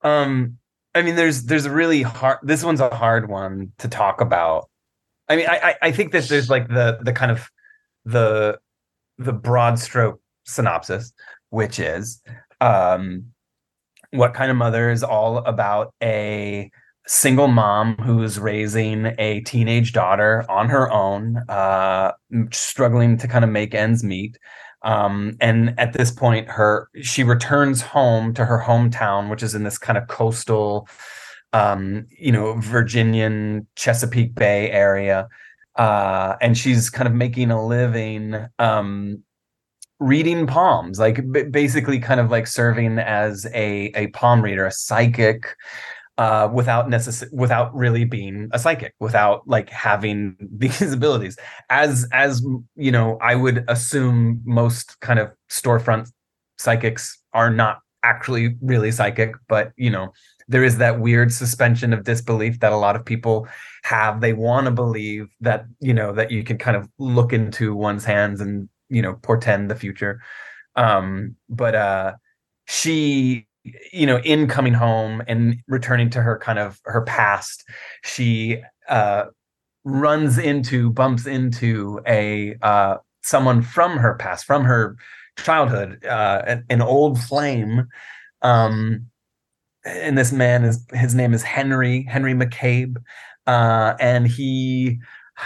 [0.04, 0.58] Um
[0.96, 4.70] I mean there's there's a really hard this one's a hard one to talk about.
[5.30, 7.50] I mean I I, think that there's like the the kind of
[8.04, 8.60] the
[9.18, 11.13] the broad stroke synopsis
[11.50, 12.22] which is
[12.62, 13.26] um
[14.12, 16.72] what kind of mother is all about a
[17.06, 22.12] single mom who's raising a teenage daughter on her own uh
[22.52, 24.38] struggling to kind of make ends meet.
[24.82, 29.65] Um, and at this point her she returns home to her hometown which is in
[29.65, 30.88] this kind of coastal
[31.54, 35.28] um, you know virginian chesapeake bay area
[35.76, 39.24] uh, and she's kind of making a living um,
[40.00, 44.72] reading palms like b- basically kind of like serving as a a palm reader a
[44.72, 45.56] psychic
[46.20, 51.38] uh, without necess- without really being a psychic, without like having these abilities.
[51.70, 56.12] As as you know, I would assume most kind of storefront
[56.58, 60.12] psychics are not actually really psychic, but you know,
[60.50, 63.48] there is that weird suspension of disbelief that a lot of people
[63.84, 64.20] have.
[64.20, 68.04] They want to believe that you know that you can kind of look into one's
[68.04, 70.22] hands and you know portend the future.
[70.76, 72.14] Um, but uh,
[72.66, 73.48] she
[73.92, 77.64] you know in coming home and returning to her kind of her past
[78.04, 79.26] she uh
[79.84, 84.96] runs into bumps into a uh someone from her past from her
[85.38, 87.88] childhood uh an, an old flame
[88.42, 89.06] um
[89.89, 92.97] and this man is his name is henry henry mccabe
[93.47, 94.99] uh and he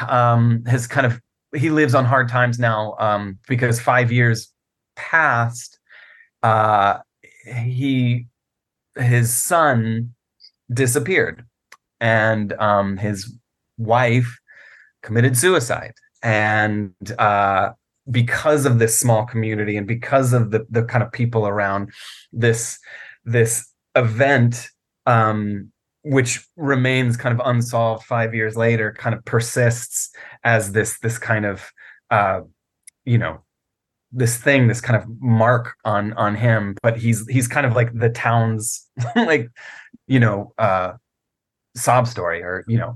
[0.08, 1.22] um has kind of
[1.56, 4.52] he lives on hard times now um because five years
[4.96, 5.80] passed
[6.44, 6.98] uh
[7.46, 8.28] he
[8.98, 10.14] his son
[10.72, 11.46] disappeared
[12.00, 13.34] and um his
[13.78, 14.40] wife
[15.02, 15.94] committed suicide.
[16.22, 17.72] And uh
[18.12, 21.92] because of this small community and because of the the kind of people around
[22.32, 22.80] this
[23.24, 24.70] this event
[25.06, 25.70] um
[26.04, 30.10] which remains kind of unsolved 5 years later kind of persists
[30.44, 31.72] as this this kind of
[32.10, 32.42] uh
[33.06, 33.44] you know
[34.14, 36.76] this thing this kind of mark on on him.
[36.82, 39.50] But he's he's kind of like the town's like
[40.08, 40.94] you know uh
[41.76, 42.96] sob story or you know.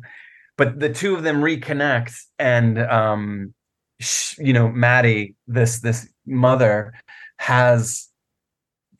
[0.57, 3.53] But the two of them reconnect and um
[3.99, 6.93] sh- you know maddie this this mother
[7.39, 8.07] has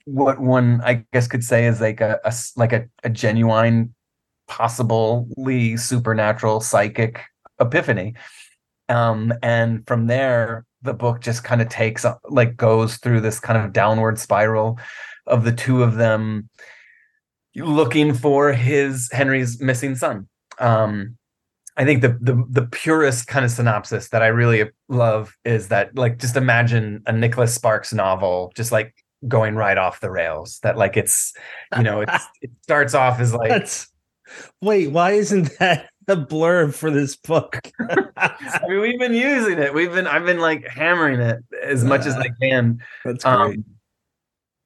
[0.08, 3.93] what one I guess could say is like a, a like a, a genuine,
[4.48, 7.22] possibly supernatural psychic
[7.60, 8.15] epiphany.
[8.88, 13.63] Um, and from there, the book just kind of takes like goes through this kind
[13.63, 14.80] of downward spiral
[15.26, 16.50] of the two of them
[17.58, 20.30] looking for his Henry's missing son.
[20.58, 21.17] Um,
[21.76, 25.98] I think the the the purest kind of synopsis that I really love is that
[25.98, 28.96] like just imagine a Nicholas Sparks novel just like
[29.27, 30.60] going right off the rails.
[30.63, 31.34] That like it's
[31.75, 33.88] you know it's, it starts off as like That's
[34.62, 37.60] wait, why isn't that a blurb for this book?
[38.17, 39.73] I mean we've been using it.
[39.73, 42.80] We've been I've been like hammering it as much as I can.
[43.06, 43.34] That's great.
[43.34, 43.65] Um,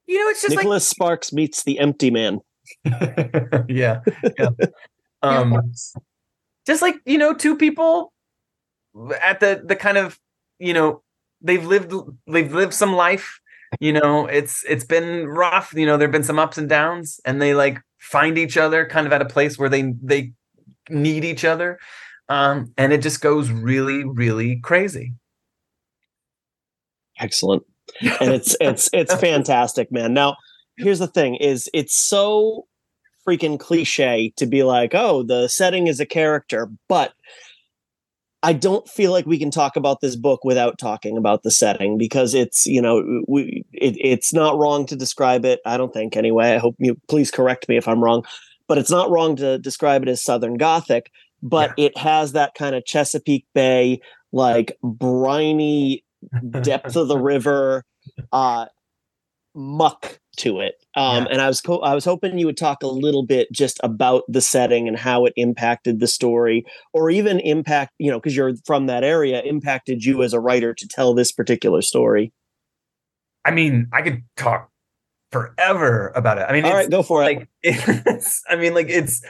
[0.07, 2.41] you know, it's just Nicholas Sparks meets the empty man.
[3.67, 4.01] yeah,
[4.37, 4.49] yeah.
[5.21, 5.73] Um,
[6.65, 8.11] just like you know two people
[9.23, 10.19] at the the kind of
[10.59, 11.01] you know
[11.41, 11.93] they've lived
[12.27, 13.39] they've lived some life
[13.79, 17.41] you know it's it's been rough you know there've been some ups and downs and
[17.41, 20.33] they like find each other kind of at a place where they they
[20.89, 21.79] need each other
[22.27, 25.13] um and it just goes really really crazy
[27.21, 27.63] Excellent.
[28.19, 30.13] and it's it's it's fantastic, man.
[30.13, 30.35] Now,
[30.77, 32.67] here's the thing: is it's so
[33.27, 37.13] freaking cliche to be like, oh, the setting is a character, but
[38.43, 41.97] I don't feel like we can talk about this book without talking about the setting
[41.97, 45.59] because it's you know we it, it's not wrong to describe it.
[45.65, 46.53] I don't think anyway.
[46.53, 48.25] I hope you please correct me if I'm wrong,
[48.67, 51.11] but it's not wrong to describe it as Southern Gothic.
[51.43, 54.01] But it has that kind of Chesapeake Bay,
[54.31, 56.03] like briny
[56.61, 57.83] depth of the river
[58.31, 58.65] uh
[59.55, 60.75] muck to it.
[60.95, 61.31] Um Yeah.
[61.33, 64.23] and i was co- i was hoping you would talk a little bit just about
[64.29, 68.53] the setting and how it impacted the story or even impact you know because you're
[68.65, 72.31] from that area impacted you as a writer to tell this particular story.
[73.45, 74.69] I mean i could talk
[75.31, 76.45] forever about it.
[76.47, 77.25] I mean all it's- right go for it.
[77.25, 79.21] like it's i mean like it's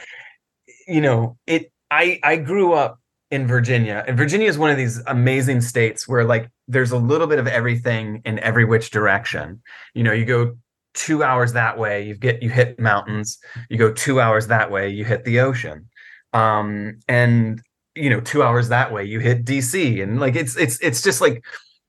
[0.88, 2.98] you know it i i grew up
[3.30, 7.26] in virginia and virginia is one of these amazing states where like there's a little
[7.26, 9.62] bit of everything in every which direction.
[9.94, 10.56] You know you go
[10.94, 13.38] two hours that way you get you hit mountains.
[13.70, 15.88] You go two hours that way you hit the ocean.
[16.32, 17.62] Um and
[17.94, 21.20] you know two hours that way you hit dc and like it's it's it's just
[21.20, 21.44] like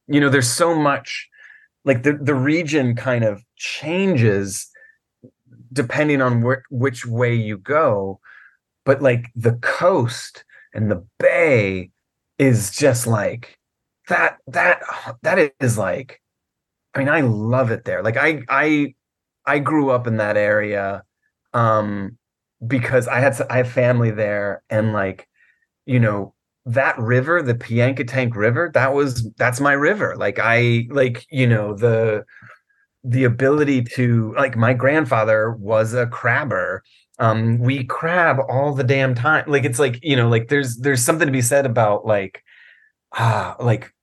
[0.08, 1.30] you know there's so much
[1.86, 4.70] like the the region kind of changes
[5.74, 8.20] depending on which way you go.
[8.86, 11.92] But like the coast and the bay
[12.38, 13.58] is just like
[14.10, 14.82] that that
[15.22, 16.22] that is like
[16.94, 18.04] i mean i love it there.
[18.04, 18.94] Like i i
[19.46, 21.04] i grew up in that area
[21.54, 22.18] um
[22.66, 25.28] because i had i have family there and like
[25.86, 26.34] you know
[26.66, 30.16] that river the Piankatank river that was that's my river.
[30.18, 32.26] Like i like you know the
[33.04, 36.84] the ability to like my grandfather was a crabber.
[37.20, 39.46] Um we crab all the damn time.
[39.48, 42.44] Like it's like you know like there's there's something to be said about like
[43.14, 43.94] ah like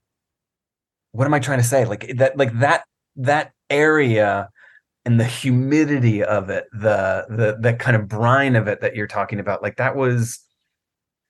[1.12, 2.84] what am i trying to say like that like that
[3.16, 4.48] that area
[5.04, 9.06] and the humidity of it the the the kind of brine of it that you're
[9.06, 10.40] talking about like that was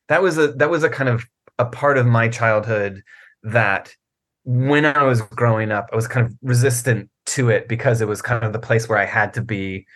[0.08, 1.24] that was a that was a kind of
[1.58, 3.02] a part of my childhood
[3.42, 3.94] that
[4.44, 8.22] when I was growing up, I was kind of resistant to it because it was
[8.22, 9.86] kind of the place where I had to be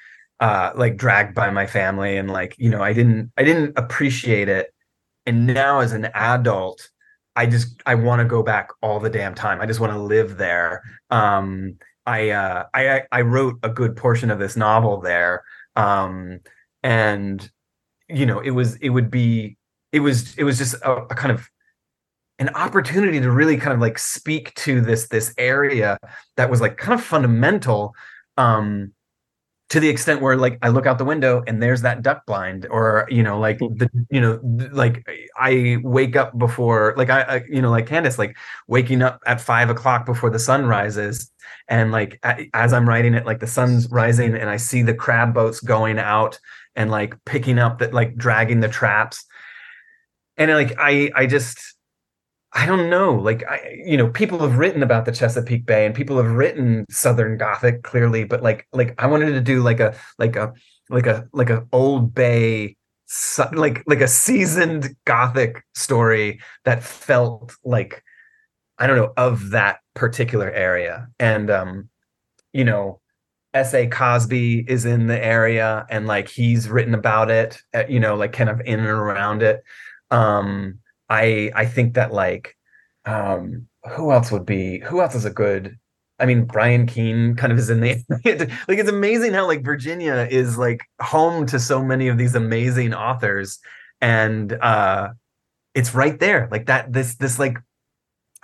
[0.41, 4.49] uh like dragged by my family and like, you know, I didn't I didn't appreciate
[4.49, 4.73] it.
[5.27, 6.91] And now as an adult,
[7.37, 9.61] I just I want to go back all the damn time.
[9.61, 10.83] I just want to live there.
[11.11, 15.43] Um I uh I I wrote a good portion of this novel there.
[15.77, 16.41] Um
[16.83, 17.51] and
[18.09, 19.57] you know, it was it would be
[19.93, 21.49] it was it was just a, a kind of
[22.39, 25.99] an opportunity to really kind of like speak to this this area
[26.37, 27.95] that was like kind of fundamental
[28.37, 28.93] um
[29.75, 32.65] to the extent where like I look out the window and there's that duck blind
[32.71, 33.77] or you know like mm-hmm.
[33.77, 34.39] the you know
[34.71, 35.05] like
[35.37, 38.37] I wake up before like I, I you know like Candace like
[38.69, 41.29] waking up at five o'clock before the sun rises
[41.67, 42.21] and like
[42.55, 45.99] as I'm writing it like the sun's rising and I see the crab boats going
[45.99, 46.39] out
[46.77, 49.25] and like picking up that like dragging the traps.
[50.37, 51.74] And like I I just
[52.57, 53.15] I don't know.
[53.15, 56.87] Like I, you know, people have written about the Chesapeake Bay and people have written
[56.89, 60.55] Southern Gothic clearly, but like, like I wanted to do like a, like a,
[60.89, 62.77] like a, like a old Bay,
[63.53, 68.05] like, like a seasoned Gothic story that felt like,
[68.79, 71.09] I don't know, of that particular area.
[71.19, 71.89] And, um,
[72.53, 73.01] you know,
[73.53, 73.89] S.A.
[73.89, 78.33] Cosby is in the area and like he's written about it, uh, you know, like
[78.33, 79.63] kind of in and around it.
[80.11, 80.79] Um,
[81.15, 82.57] I I think that like
[83.05, 85.79] um who else would be who else is a good
[86.19, 87.97] I mean, Brian Keene kind of is in the
[88.69, 88.79] like.
[88.79, 93.59] It's amazing how like Virginia is like home to so many of these amazing authors,
[94.01, 95.09] and uh
[95.75, 96.49] it's right there.
[96.53, 96.93] Like that.
[96.93, 97.59] This this like,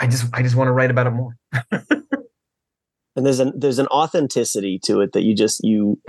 [0.01, 1.37] I just I just want to write about it more.
[1.71, 6.01] and there's an there's an authenticity to it that you just you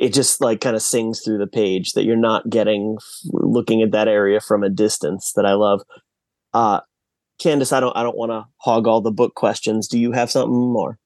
[0.00, 2.96] it just like kind of sings through the page that you're not getting
[3.32, 5.82] looking at that area from a distance that I love.
[6.54, 6.80] Uh
[7.38, 9.86] Candace, I don't I don't want to hog all the book questions.
[9.86, 10.98] Do you have something more?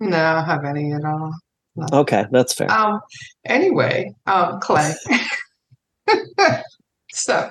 [0.00, 1.32] No, I don't have any at all.
[1.76, 2.00] No.
[2.00, 2.68] Okay, that's fair.
[2.70, 3.00] Um
[3.44, 4.92] anyway, um Clay.
[7.12, 7.48] so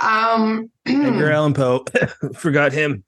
[0.00, 1.84] um Edgar Allan Poe.
[2.34, 3.04] Forgot him.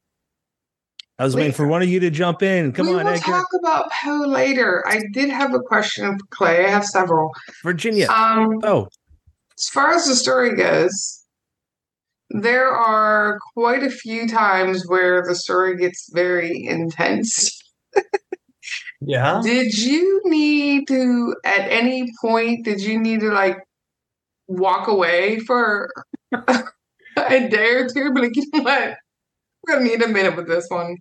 [1.18, 1.42] I was Wait.
[1.42, 2.72] waiting for one of you to jump in.
[2.72, 3.32] Come on, we on, will Edgar.
[3.32, 4.84] talk about Poe later.
[4.86, 6.66] I did have a question for Clay.
[6.66, 7.32] I have several.
[7.62, 8.08] Virginia.
[8.08, 8.88] Um oh,
[9.58, 11.24] as far as the story goes,
[12.30, 17.62] there are quite a few times where the story gets very intense.
[19.00, 19.40] Yeah.
[19.42, 23.58] Did you need to, at any point, did you need to like
[24.48, 25.88] walk away for
[26.32, 28.12] a day or two?
[28.12, 28.96] But like, you know what?
[29.68, 30.96] Gonna need a minute with this one.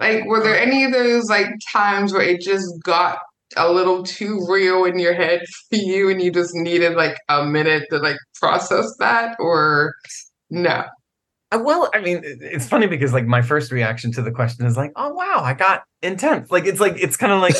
[0.00, 3.18] Like, were there any of those like times where it just got
[3.56, 7.44] a little too real in your head for you and you just needed like a
[7.46, 9.94] minute to like process that or
[10.50, 10.84] no?
[11.52, 14.76] Uh, Well, I mean, it's funny because like my first reaction to the question is
[14.76, 16.50] like, oh wow, I got intense.
[16.50, 17.56] Like it's like it's kind of like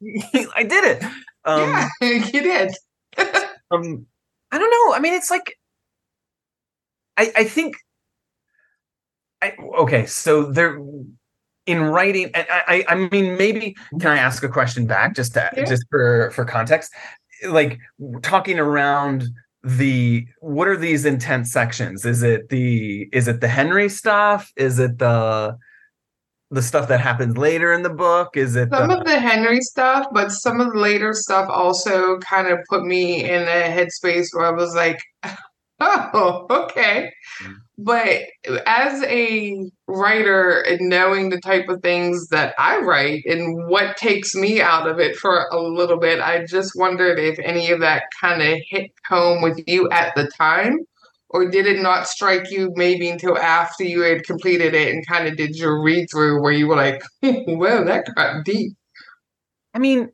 [0.56, 1.02] I did it.
[1.44, 2.74] Um, yeah, you did.
[3.70, 4.06] um
[4.52, 5.54] i don't know i mean it's like
[7.16, 7.76] i i think
[9.42, 10.78] i okay so there
[11.66, 15.50] in writing i i, I mean maybe can i ask a question back just to
[15.56, 15.64] Yeah.
[15.64, 16.92] just for for context?
[17.48, 17.78] Like
[18.22, 19.24] talking around
[19.62, 22.04] the what are these intense sections?
[22.04, 24.52] Is it the is it the henry stuff?
[24.56, 25.56] Is it the
[26.50, 28.36] the stuff that happens later in the book?
[28.36, 32.18] Is it Some the, of the Henry stuff, but some of the later stuff also
[32.18, 34.98] kind of put me in a headspace where I was like,
[35.80, 37.12] oh, okay.
[37.44, 37.54] Mm.
[37.82, 38.24] But
[38.66, 44.34] as a writer and knowing the type of things that I write and what takes
[44.34, 48.02] me out of it for a little bit, I just wondered if any of that
[48.20, 50.80] kind of hit home with you at the time.
[51.30, 55.26] Or did it not strike you maybe until after you had completed it and kind
[55.26, 58.72] of did your read through where you were like, well, that got deep.
[59.72, 60.10] I mean,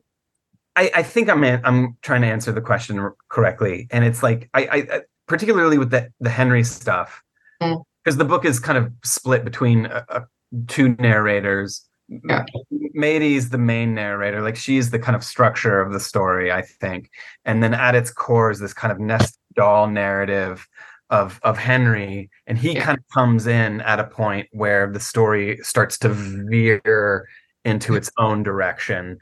[0.77, 4.61] I, I think I'm I'm trying to answer the question correctly, and it's like I,
[4.61, 7.23] I particularly with the the Henry stuff.
[7.59, 10.21] Because the book is kind of split between uh, uh,
[10.67, 11.83] two narrators.
[12.29, 12.45] Yeah.
[12.93, 17.09] Maidie's the main narrator, like she's the kind of structure of the story, I think,
[17.43, 20.67] and then at its core is this kind of nest doll narrative
[21.09, 22.83] of of Henry, and he Yeah.
[22.85, 27.27] kind of comes in at a point where the story starts to veer
[27.65, 29.17] into its own direction,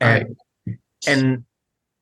[0.00, 0.36] and
[1.06, 1.44] and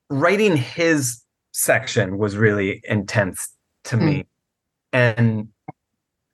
[0.09, 3.53] writing his section was really intense
[3.85, 4.25] to me.
[4.93, 5.49] And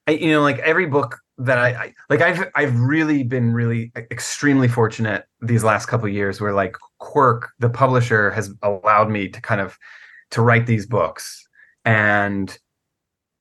[0.07, 3.91] I, you know like every book that I, I like i've i've really been really
[4.11, 9.27] extremely fortunate these last couple of years where like quirk the publisher has allowed me
[9.29, 9.77] to kind of
[10.31, 11.47] to write these books
[11.83, 12.57] and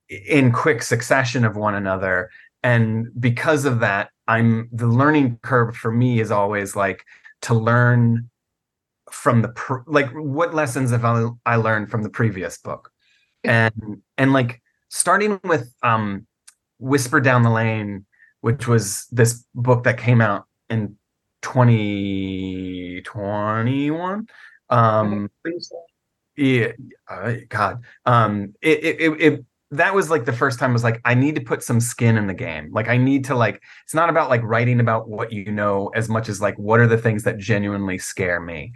[0.09, 2.31] in quick succession of one another.
[2.63, 7.05] And because of that i'm the learning curve for me is always like
[7.43, 8.31] to learn
[9.11, 12.91] from the pr- like what lessons have I, I learned from the previous book?
[13.45, 16.27] And and like starting with um
[16.79, 18.07] whisper down the lane
[18.41, 20.97] which was this book that came out in
[21.43, 24.27] 2021
[24.71, 25.31] um
[26.37, 26.73] yeah
[27.09, 27.85] uh, god.
[28.07, 31.15] Um it, it it it that was like the first time I was like I
[31.15, 32.71] need to put some skin in the game.
[32.73, 36.09] Like I need to like it's not about like writing about what you know as
[36.09, 38.73] much as like what are the things that genuinely scare me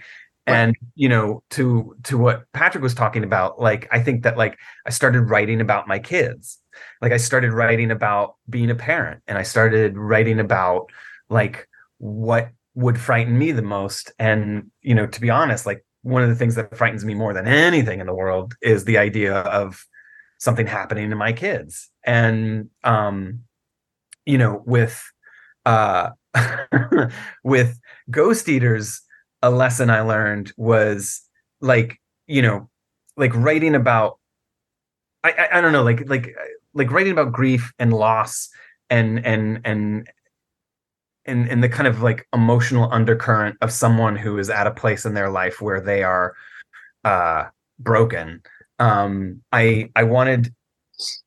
[0.49, 0.57] Right.
[0.57, 4.57] and you know to to what patrick was talking about like i think that like
[4.87, 6.59] i started writing about my kids.
[7.03, 10.91] Like i started writing about being a parent and i started writing about
[11.29, 14.13] like what would frighten me the most.
[14.19, 17.35] And you know to be honest like one of the things that frightens me more
[17.35, 19.85] than anything in the world is the idea of
[20.39, 21.91] something happening to my kids.
[22.05, 23.41] And um
[24.25, 25.03] you know with
[25.67, 26.11] uh
[27.45, 27.79] with
[28.11, 29.03] ghost eaters
[29.43, 31.22] a lesson i learned was
[31.61, 32.68] like you know
[33.16, 34.18] like writing about
[35.24, 36.34] I, I i don't know like like
[36.74, 38.49] like writing about grief and loss
[38.91, 40.09] and and and
[41.24, 45.05] and and the kind of like emotional undercurrent of someone who is at a place
[45.05, 46.34] in their life where they are
[47.05, 47.45] uh
[47.78, 48.43] broken.
[48.78, 50.55] Um i i wanted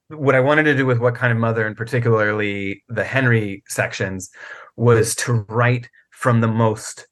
[0.09, 4.29] what i wanted to do with what kind of mother and particularly the henry sections
[4.75, 7.07] was to write from the most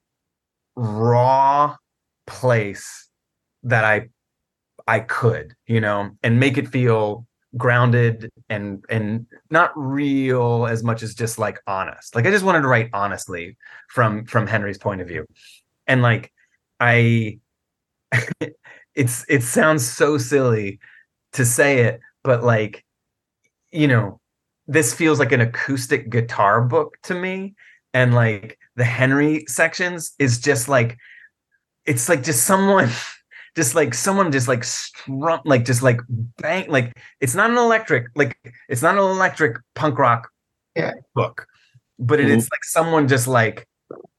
[0.80, 1.76] raw
[2.26, 3.10] place
[3.64, 4.10] that I
[4.88, 7.28] I could, you know, and make it feel
[7.58, 12.16] grounded and and not real as much as just like honest.
[12.16, 13.58] Like I just wanted to write honestly
[13.90, 15.26] from from Henry's point of view.
[15.86, 16.32] And like
[16.80, 17.40] I
[18.96, 20.80] it's it sounds so silly
[21.34, 22.86] to say it, but like
[23.72, 24.20] you know,
[24.66, 27.56] this feels like an acoustic guitar book to me
[27.94, 30.98] and like the Henry sections is just like
[31.86, 32.90] it's like just someone
[33.58, 36.00] just like someone just like strum like just like
[36.38, 38.38] bang like it's not an electric like
[38.70, 40.30] it's not an electric punk rock
[40.78, 40.94] yeah.
[41.14, 41.46] book
[42.00, 42.38] but it, mm-hmm.
[42.38, 43.68] it's like someone just like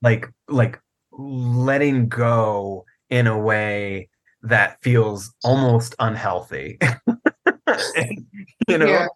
[0.03, 0.79] like like
[1.11, 4.11] letting go in a way
[4.43, 6.79] that feels almost unhealthy
[8.69, 9.07] you know yeah,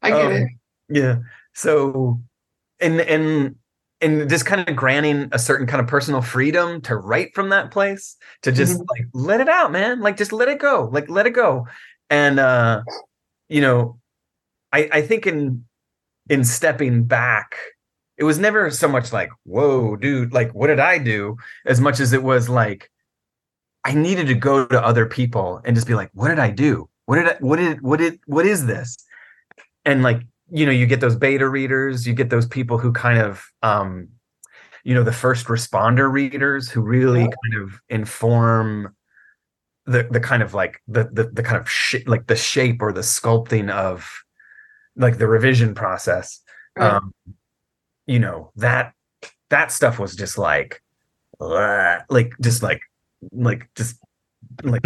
[0.00, 0.48] i get um, it
[0.88, 1.16] yeah
[1.54, 2.20] so
[2.78, 3.56] and and
[4.02, 7.70] and just kind of granting a certain kind of personal freedom to write from that
[7.70, 8.84] place to just mm-hmm.
[8.90, 11.66] like let it out man like just let it go like let it go.
[12.10, 12.82] And uh
[13.48, 13.98] you know
[14.72, 15.64] i i think in
[16.28, 17.56] in stepping back
[18.18, 21.36] it was never so much like whoa dude like what did i do?
[21.64, 22.90] As much as it was like
[23.84, 26.88] i needed to go to other people and just be like what did i do?
[27.06, 28.96] What did i what did what did what is this?
[29.84, 30.22] And like
[30.52, 34.08] you know you get those beta readers you get those people who kind of um
[34.84, 38.94] you know the first responder readers who really kind of inform
[39.86, 42.92] the the kind of like the the, the kind of sh- like the shape or
[42.92, 44.08] the sculpting of
[44.94, 46.40] like the revision process.
[46.76, 46.92] Right.
[46.92, 47.12] um
[48.06, 48.92] you know that
[49.50, 50.82] that stuff was just like
[51.40, 52.80] uh, like just like
[53.32, 53.96] like just
[54.62, 54.82] like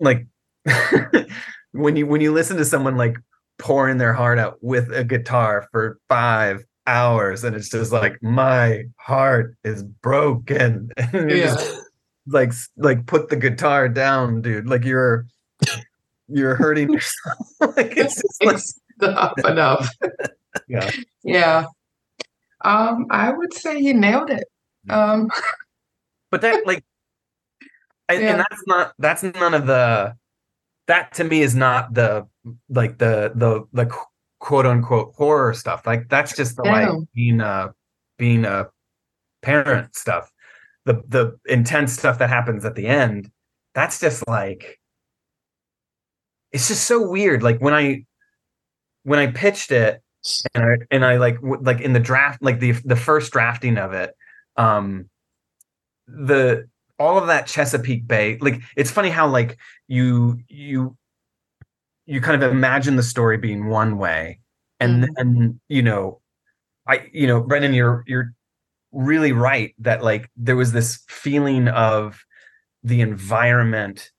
[0.00, 0.26] like
[1.72, 3.16] when you when you listen to someone like
[3.58, 8.84] pouring their heart out with a guitar for five hours and it's just like my
[8.98, 10.90] heart is broken.
[11.12, 11.46] And yeah.
[11.46, 11.80] Just,
[12.26, 14.66] like like put the guitar down dude.
[14.66, 15.26] Like you're
[16.28, 17.48] you're hurting yourself.
[17.76, 19.88] Like it's just like stop enough.
[20.68, 20.90] Yeah.
[21.22, 21.64] Yeah.
[22.64, 24.44] Um i would say you nailed it.
[24.88, 25.30] Um
[26.30, 26.84] but that like
[28.10, 28.18] yeah.
[28.18, 30.16] and that's not that's none of the
[30.86, 32.26] that to me is not the
[32.68, 33.90] like the the the
[34.38, 35.86] quote unquote horror stuff.
[35.86, 37.74] Like that's just the like being a
[38.18, 38.68] being a
[39.42, 40.30] parent stuff.
[40.84, 43.30] The the intense stuff that happens at the end,
[43.74, 44.78] that's just like
[46.52, 47.42] it's just so weird.
[47.42, 48.04] Like when I
[49.04, 50.02] when I pitched it
[50.54, 53.94] and I and I like like in the draft like the the first drafting of
[53.94, 54.14] it,
[54.56, 55.08] um
[56.06, 56.68] the
[56.98, 60.96] all of that Chesapeake Bay, like it's funny how like you you
[62.06, 64.40] you kind of imagine the story being one way,
[64.80, 65.12] and mm-hmm.
[65.16, 66.20] then you know,
[66.86, 68.32] I you know, Brendan, you're you're
[68.92, 72.24] really right that like there was this feeling of
[72.82, 74.10] the environment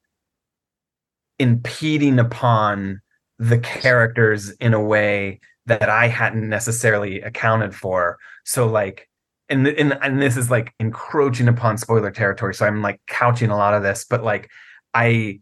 [1.40, 3.02] impeding upon
[3.40, 8.18] the characters in a way that I hadn't necessarily accounted for.
[8.44, 9.10] So like
[9.50, 13.58] and and and this is like encroaching upon spoiler territory so i'm like couching a
[13.58, 14.50] lot of this but like
[14.94, 15.40] i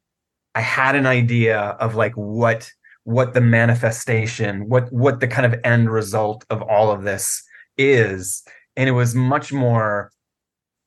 [0.56, 2.70] i had an idea of like what
[3.06, 7.44] what the manifestation what what the kind of end result of all of this
[7.78, 8.44] is
[8.76, 10.12] and it was much more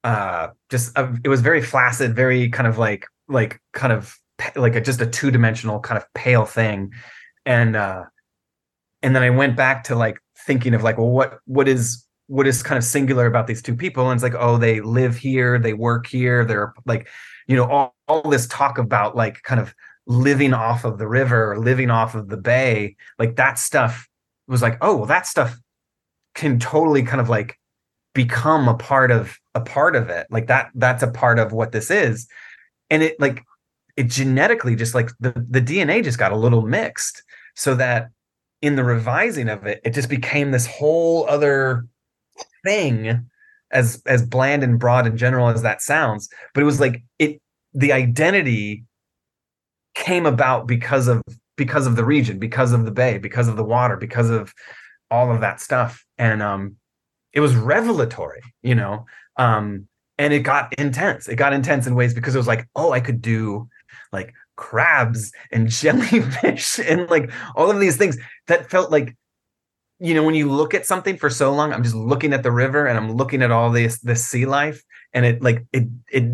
[0.04, 4.14] uh just a, it was very flaccid very kind of like like kind of
[4.54, 6.92] like a, just a two-dimensional kind of pale thing
[7.44, 8.04] and uh
[9.02, 12.46] and then i went back to like thinking of like well what what is what
[12.46, 15.58] is kind of singular about these two people and it's like oh they live here
[15.58, 17.08] they work here they're like
[17.46, 19.74] you know all, all this talk about like kind of
[20.06, 24.08] living off of the river or living off of the bay like that stuff
[24.48, 25.56] was like oh well that stuff
[26.34, 27.58] can totally kind of like
[28.16, 30.26] become a part of a part of it.
[30.30, 32.26] Like that that's a part of what this is.
[32.90, 33.42] And it like
[33.96, 37.22] it genetically just like the, the dna just got a little mixed
[37.54, 38.08] so that
[38.60, 41.86] in the revising of it it just became this whole other
[42.66, 43.26] thing
[43.70, 47.40] as as bland and broad and general as that sounds but it was like it
[47.74, 48.84] the identity
[49.94, 51.22] came about because of
[51.56, 54.52] because of the region because of the bay because of the water because of
[55.10, 56.04] all of that stuff.
[56.18, 56.76] And um
[57.32, 59.06] it was revelatory you know?
[59.36, 59.88] Um
[60.18, 61.28] and it got intense.
[61.28, 63.68] It got intense in ways because it was like oh i could do
[64.12, 68.16] like crabs and jellyfish and like all of these things
[68.48, 69.16] that felt like
[69.98, 72.52] you know when you look at something for so long i'm just looking at the
[72.52, 74.82] river and i'm looking at all this this sea life
[75.12, 76.24] and it like it it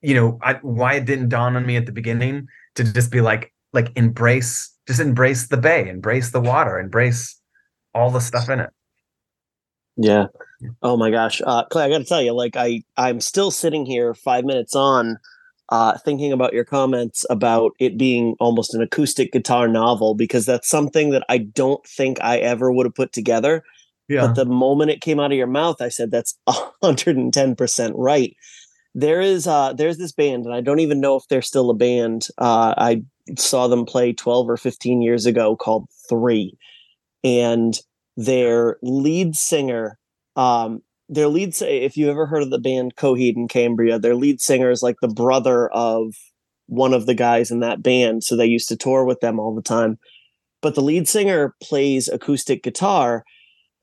[0.00, 3.20] you know I, why it didn't dawn on me at the beginning to just be
[3.20, 7.40] like like embrace just embrace the bay embrace the water embrace
[7.94, 8.70] all the stuff in it.
[9.96, 10.26] Yeah.
[10.82, 13.86] Oh my gosh, uh, Clay, I got to tell you, like I, I'm still sitting
[13.86, 15.18] here five minutes on,
[15.70, 20.68] uh, thinking about your comments about it being almost an acoustic guitar novel because that's
[20.68, 23.62] something that I don't think I ever would have put together.
[24.08, 24.26] Yeah.
[24.26, 28.36] But the moment it came out of your mouth, I said that's 110% right.
[28.92, 31.74] There is uh there's this band, and I don't even know if they're still a
[31.74, 32.26] band.
[32.38, 33.04] Uh I
[33.38, 36.58] saw them play 12 or 15 years ago called Three.
[37.22, 37.78] And
[38.16, 39.98] their lead singer,
[40.34, 44.14] um, their lead say if you've ever heard of the band Coheed and Cambria, their
[44.14, 46.14] lead singer is like the brother of
[46.66, 48.22] one of the guys in that band.
[48.22, 49.98] So they used to tour with them all the time.
[50.62, 53.24] But the lead singer plays acoustic guitar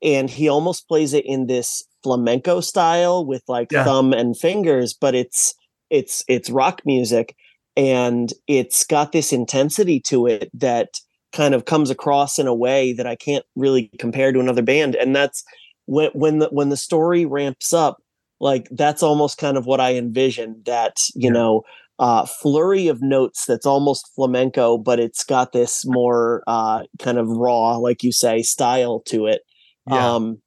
[0.02, 3.84] and he almost plays it in this flamenco style with like Yeah.
[3.84, 5.54] thumb and fingers but it's
[5.90, 7.36] it's it's rock music
[7.76, 10.90] and it's got this intensity to it that
[11.34, 14.96] kind of comes across in a way that I can't really compare to another band
[14.96, 15.44] and that's
[15.88, 17.98] when when the when the story ramps up
[18.40, 21.34] like that's almost kind of what I envision that you Yeah.
[21.34, 21.64] know
[22.00, 27.28] uh flurry of notes that's almost flamenco but it's got this more uh kind of
[27.28, 29.42] raw like you say style to it
[29.90, 30.14] Yeah.
[30.16, 30.40] um,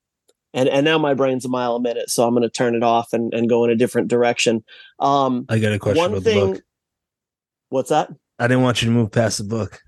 [0.54, 2.82] and and now my brain's a mile a minute, so I'm going to turn it
[2.82, 4.64] off and, and go in a different direction.
[4.98, 6.52] Um, I got a question one about the thing.
[6.54, 6.62] book.
[7.68, 8.10] What's that?
[8.40, 9.80] I didn't want you to move past the book.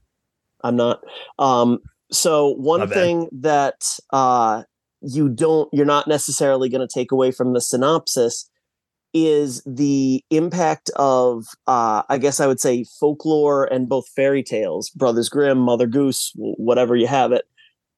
[0.62, 1.00] I'm not.
[1.38, 1.80] Um,
[2.12, 3.74] so one thing that
[4.12, 4.62] uh,
[5.02, 8.48] you don't, you're not necessarily going to take away from the synopsis
[9.14, 14.88] is the impact of, uh, I guess I would say, folklore and both fairy tales,
[14.90, 17.44] Brothers Grimm, Mother Goose, whatever you have it.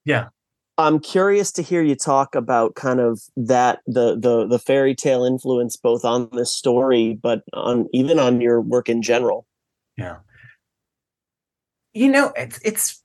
[0.05, 0.29] Yeah.
[0.77, 5.25] I'm curious to hear you talk about kind of that the the the fairy tale
[5.25, 9.47] influence both on this story, but on even on your work in general.
[9.97, 10.17] Yeah.
[11.93, 13.05] You know, it's it's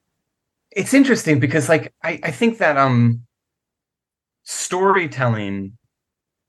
[0.71, 3.21] it's interesting because like I, I think that um
[4.43, 5.77] storytelling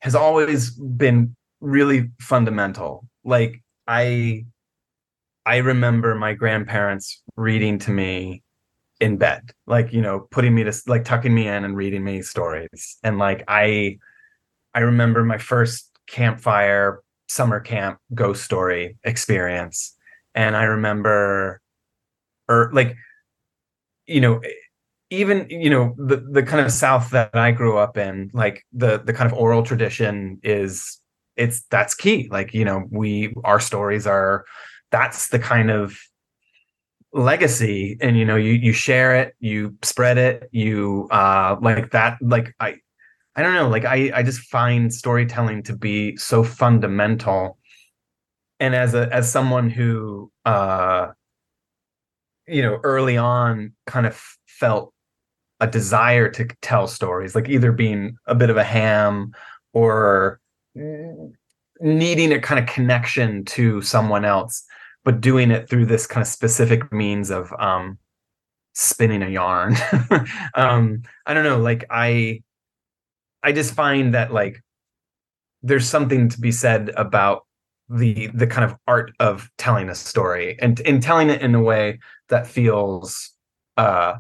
[0.01, 3.07] has always been really fundamental.
[3.25, 4.47] Like I
[5.47, 8.43] I remember my grandparents reading to me
[9.01, 12.23] in bed, like you know, putting me to like tucking me in and reading me
[12.23, 12.99] stories.
[13.03, 13.99] And like I
[14.75, 19.97] I remember my first campfire summer camp ghost story experience
[20.35, 21.61] and i remember
[22.49, 22.97] or like
[24.07, 24.41] you know
[25.11, 28.99] even you know the the kind of south that i grew up in like the
[28.99, 31.01] the kind of oral tradition is
[31.41, 32.29] it's that's key.
[32.31, 34.45] Like you know we our stories are
[34.91, 35.99] that's the kind of
[37.13, 42.17] legacy and you know you you share it you spread it you uh like that
[42.21, 42.77] like i
[43.35, 47.59] i don't know like i i just find storytelling to be so fundamental.
[48.61, 51.09] And as a as someone who uh
[52.47, 54.93] you know early on kind of felt
[55.61, 59.33] a desire to tell stories like either being a bit of a ham
[59.73, 60.41] or
[61.81, 64.65] needing a kind of connection to someone else
[65.05, 67.99] but doing it through this kind of specific means of um
[68.73, 69.77] spinning a yarn.
[70.55, 72.43] Um i don't know like i
[73.43, 74.63] i just find that like
[75.63, 77.47] there's something to be said about
[77.89, 81.63] the the kind of art of telling a story and in telling it in a
[81.63, 81.99] way
[82.29, 83.33] that feels
[83.77, 84.15] uh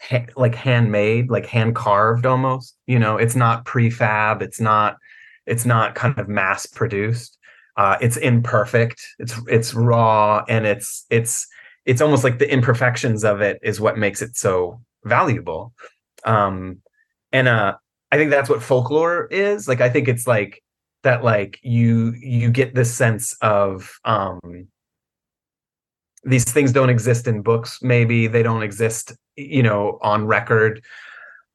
[0.00, 3.16] ha- like handmade like hand carved almost you know?
[3.16, 4.96] It's not prefab it's not
[5.46, 7.38] it's not kind of mass produced
[7.76, 11.46] uh it's imperfect it's it's raw and it's it's
[11.84, 15.72] it's almost like the imperfections of it is what makes it so valuable.
[16.24, 16.82] Um
[17.32, 17.74] and uh
[18.12, 20.62] i think that's what folklore is like i think it's like
[21.02, 24.40] that like you you get this sense of um
[26.26, 27.78] these things don't exist in books.
[27.82, 30.82] Maybe they don't exist you know on record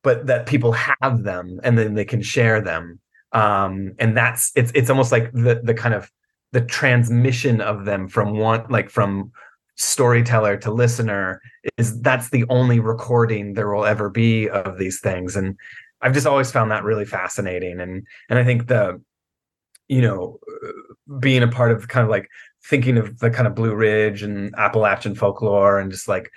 [0.03, 2.99] but that people have them and then they can share them.
[3.33, 6.11] Um and that's it's it's almost like the the kind of
[6.51, 9.31] the transmission of them from one like from
[9.77, 11.41] storyteller to listener
[11.77, 15.35] is that's the only recording there will ever be of these things.
[15.35, 15.57] And
[16.01, 17.79] i've just always found that really fascinating.
[17.79, 19.01] And and i think the
[19.87, 22.27] you know uh, being a part of kind of like
[22.63, 26.31] thinking of the kind of blue ridge and appalachian folklore and just like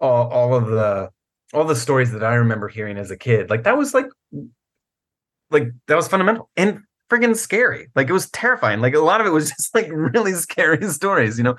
[0.00, 1.10] all, all of the
[1.52, 4.06] all the stories that i remember hearing as a kid like that was like
[5.50, 7.88] like that was fundamental and friggin' scary.
[7.94, 8.80] Like it was terrifying.
[8.80, 11.56] Like a lot of it was just like really scary stories you know?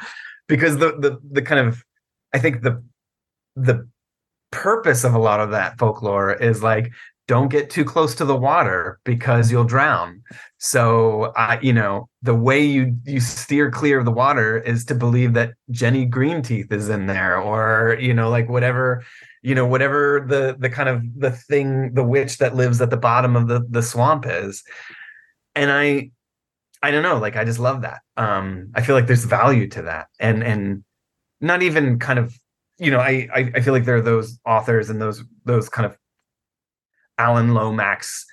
[0.48, 1.84] Because the the the kind of
[2.34, 2.84] i think the
[3.56, 3.88] the
[4.52, 6.92] purpose of a lot of that folklore is like
[7.32, 10.22] don't get too close to the water because you'll drown.
[10.58, 14.96] So I, you know, the way you you steer clear of the water is to
[14.96, 19.06] believe that Jenny Greenteeth is in there, or you know, like whatever,
[19.44, 22.98] you know, whatever the the kind of the thing, the witch that lives at the
[22.98, 24.62] bottom of the the swamp is.
[25.56, 26.12] And I,
[26.84, 28.02] I don't know, like I just love that.
[28.18, 30.84] Um, I feel like there's value to that, and and
[31.40, 32.38] not even kind of,
[32.78, 35.86] you know, I I, I feel like there are those authors and those those kind
[35.86, 35.96] of
[37.22, 38.26] Alan Lomax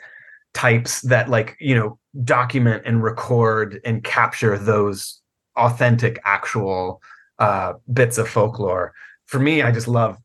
[0.54, 5.20] types that like you know document and record and capture those
[5.56, 7.02] authentic actual
[7.38, 8.92] uh bits of folklore.
[9.26, 10.16] For me i just love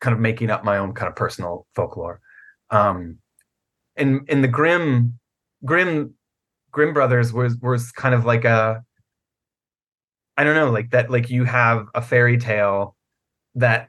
[0.00, 2.20] kind of making up my own kind of personal folklore.
[2.70, 3.18] Um
[3.96, 5.18] in in the grimm
[5.64, 6.14] grimm
[6.70, 8.82] grimm brothers was was kind of like a
[10.36, 12.96] i don't know like that like you have a fairy tale
[13.54, 13.88] that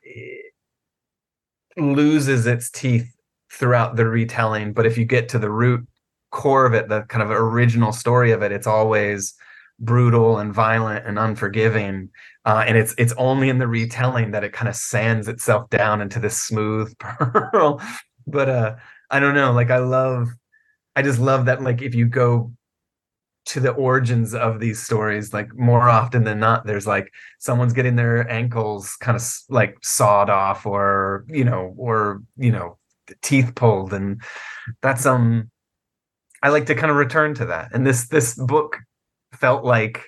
[1.77, 3.14] loses its teeth
[3.55, 5.85] throughout the retelling but if you get to the root
[6.31, 9.35] core of it the kind of original story of it it's always
[9.79, 12.09] brutal and violent and unforgiving.
[12.45, 16.01] Uh, and it's it's only in the retelling that it kind of sands itself down
[16.01, 17.81] into this smooth pearl.
[18.27, 18.75] But uh
[19.11, 20.29] i don't know like i love
[20.95, 22.51] i just love that like if you go
[23.45, 27.95] to the origins of these stories like more often than not there's like someone's getting
[27.95, 32.77] their ankles kind of like sawed off or you know or you know
[33.21, 34.21] teeth pulled and
[34.81, 35.49] that's um
[36.43, 37.69] i like to kind of return to that.
[37.73, 38.77] And this this book
[39.33, 40.05] felt like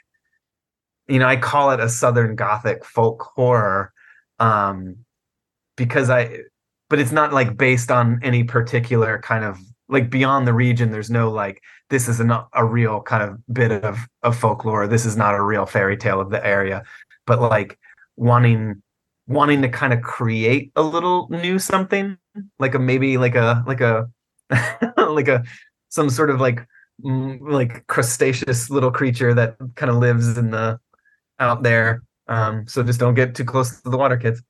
[1.08, 3.92] you know i call it a southern gothic folk horror
[4.40, 4.98] um
[5.76, 6.40] because i
[6.90, 11.10] but it's not like based on any particular kind of like beyond the region there's
[11.10, 14.88] no like this is not a real kind of bit of of folklore.
[14.88, 16.84] This is not a real fairy tale of the area.
[17.26, 17.78] But like
[18.16, 18.82] wanting
[19.28, 22.18] wanting to kind of create a little new something
[22.60, 24.10] like a maybe like a like a
[24.98, 25.44] like a
[25.90, 26.66] some sort of like
[27.04, 30.80] mm, like crustaceous little creature that kind of lives in the
[31.40, 34.42] out there um so just don't get too close to the water kids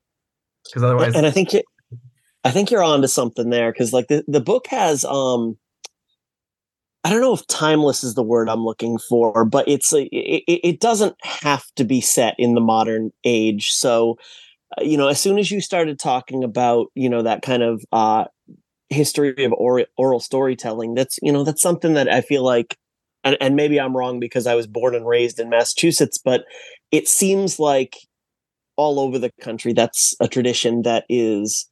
[0.65, 1.61] because otherwise and i think you,
[2.43, 5.57] i think you're onto something there because like the, the book has um
[7.03, 10.43] I don't know if timeless is the word I'm looking for, but it's a, it,
[10.45, 13.71] it doesn't have to be set in the modern age.
[13.71, 14.17] So
[14.79, 18.25] you know, as soon as you started talking about, you know, that kind of uh,
[18.89, 22.77] history of oral, oral storytelling, that's, you know, that's something that I feel like,
[23.23, 26.45] and, and maybe I'm wrong because I was born and raised in Massachusetts, but
[26.91, 27.97] it seems like
[28.75, 31.69] all over the country, that's a tradition that is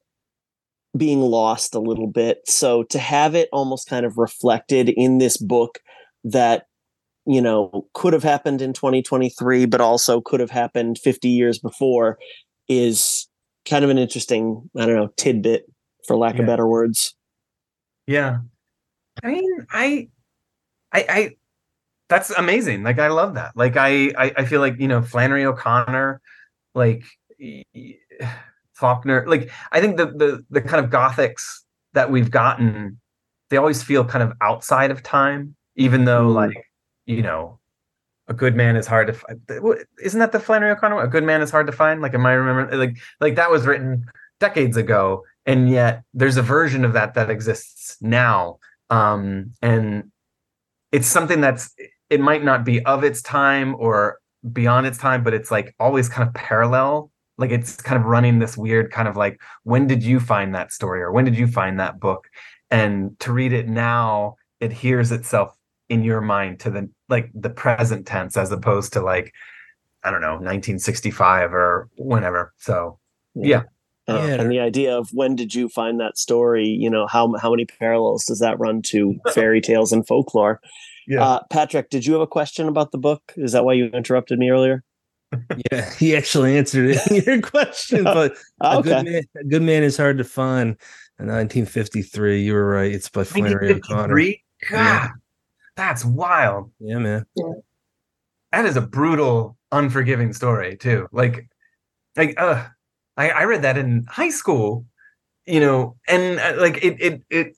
[0.97, 2.39] being lost a little bit.
[2.47, 5.79] So to have it almost kind of reflected in this book
[6.23, 6.65] that
[7.27, 12.17] you know could have happened in 2023 but also could have happened 50 years before
[12.67, 13.27] is
[13.67, 15.65] kind of an interesting, I don't know, tidbit
[16.07, 16.41] for lack yeah.
[16.41, 17.15] of better words.
[18.07, 18.39] Yeah.
[19.23, 20.09] I mean, I,
[20.91, 21.35] I, I,
[22.09, 22.83] that's amazing.
[22.83, 23.53] Like, I love that.
[23.55, 26.21] Like, I, I, I feel like, you know, Flannery O'Connor,
[26.73, 27.03] like,
[28.73, 31.43] Faulkner, like, I think the, the, the kind of Gothics
[31.93, 32.99] that we've gotten,
[33.49, 36.35] they always feel kind of outside of time, even though, mm.
[36.35, 36.65] like,
[37.05, 37.59] you know,
[38.27, 39.39] a good man is hard to find.
[40.01, 41.01] Isn't that the Flannery O'Connor?
[41.01, 42.01] A good man is hard to find.
[42.01, 44.05] Like, am I remember like like that was written
[44.39, 48.57] decades ago, and yet there's a version of that that exists now,
[48.89, 50.11] um, and
[50.91, 51.73] it's something that's
[52.09, 54.19] it might not be of its time or
[54.51, 57.11] beyond its time, but it's like always kind of parallel.
[57.37, 60.71] Like it's kind of running this weird kind of like when did you find that
[60.71, 62.27] story or when did you find that book?
[62.71, 65.55] And to read it now, it hears itself
[65.89, 69.33] in your mind to the like the present tense as opposed to like
[70.03, 72.53] I don't know 1965 or whenever.
[72.57, 72.99] So
[73.33, 73.63] yeah.
[74.07, 74.41] Uh, yeah.
[74.41, 76.67] And the idea of when did you find that story?
[76.67, 80.61] You know how how many parallels does that run to fairy tales and folklore?
[81.07, 81.23] Yeah.
[81.23, 83.33] Uh, Patrick, did you have a question about the book?
[83.35, 84.83] Is that why you interrupted me earlier?
[85.71, 88.03] yeah, he actually answered it, your question.
[88.03, 88.79] But okay.
[88.79, 90.77] a, good man, a good man is hard to find.
[91.17, 92.91] In 1953, you were right.
[92.91, 94.15] It's by Flannery O'Connor.
[94.15, 94.35] God,
[94.69, 95.09] yeah.
[95.75, 96.71] That's wild.
[96.79, 97.25] Yeah, man.
[97.35, 97.53] Yeah.
[98.51, 101.07] That is a brutal, unforgiving story too.
[101.11, 101.49] Like,
[102.15, 102.65] like, uh,
[103.17, 104.85] I, I read that in high school,
[105.45, 107.57] you know, and uh, like it, it, it,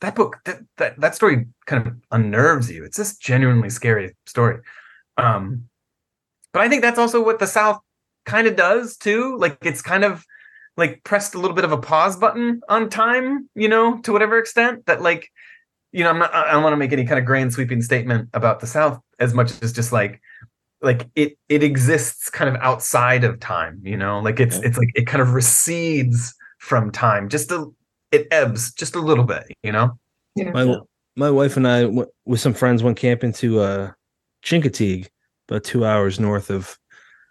[0.00, 2.84] that book, that, that, that story kind of unnerves you.
[2.84, 4.60] It's just genuinely scary story.
[5.18, 5.64] Um,
[6.52, 7.80] but I think that's also what the South
[8.24, 9.36] kind of does too.
[9.36, 10.24] Like, it's kind of
[10.78, 14.38] like pressed a little bit of a pause button on time, you know, to whatever
[14.38, 15.28] extent that like
[15.92, 18.28] you know, I'm not, I don't want to make any kind of grand sweeping statement
[18.34, 20.20] about the South as much as just like,
[20.80, 24.90] like it, it exists kind of outside of time, you know, like it's, it's like,
[24.94, 27.66] it kind of recedes from time just a,
[28.12, 29.98] it ebbs just a little bit, you know.
[30.36, 30.50] Yeah.
[30.52, 30.76] My
[31.16, 33.92] my wife and I w- with some friends went camping to uh
[34.44, 35.08] Chincoteague,
[35.48, 36.78] about two hours north of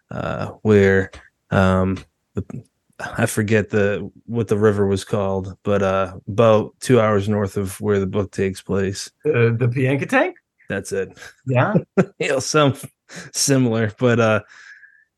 [0.10, 1.12] uh where
[1.52, 2.04] um
[2.34, 2.44] the,
[3.18, 7.80] I forget the what the river was called, but uh about two hours north of
[7.82, 9.12] where the book takes place.
[9.24, 10.34] The the Piankatank.
[10.70, 11.18] That's it.
[11.46, 11.76] Yeah.
[12.20, 12.76] you know, some
[13.34, 14.42] similar, but uh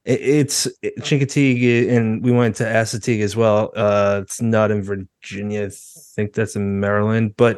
[0.06, 3.72] it, it's it, Chincoteague and we went to Assateague as well.
[3.76, 5.66] Uh it's not in Virginia.
[5.66, 5.72] I
[6.16, 7.58] think that's in Maryland, but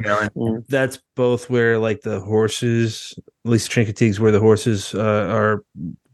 [0.68, 3.14] that's both where like the horses,
[3.44, 5.64] at least Chincoteague's where the horses uh, are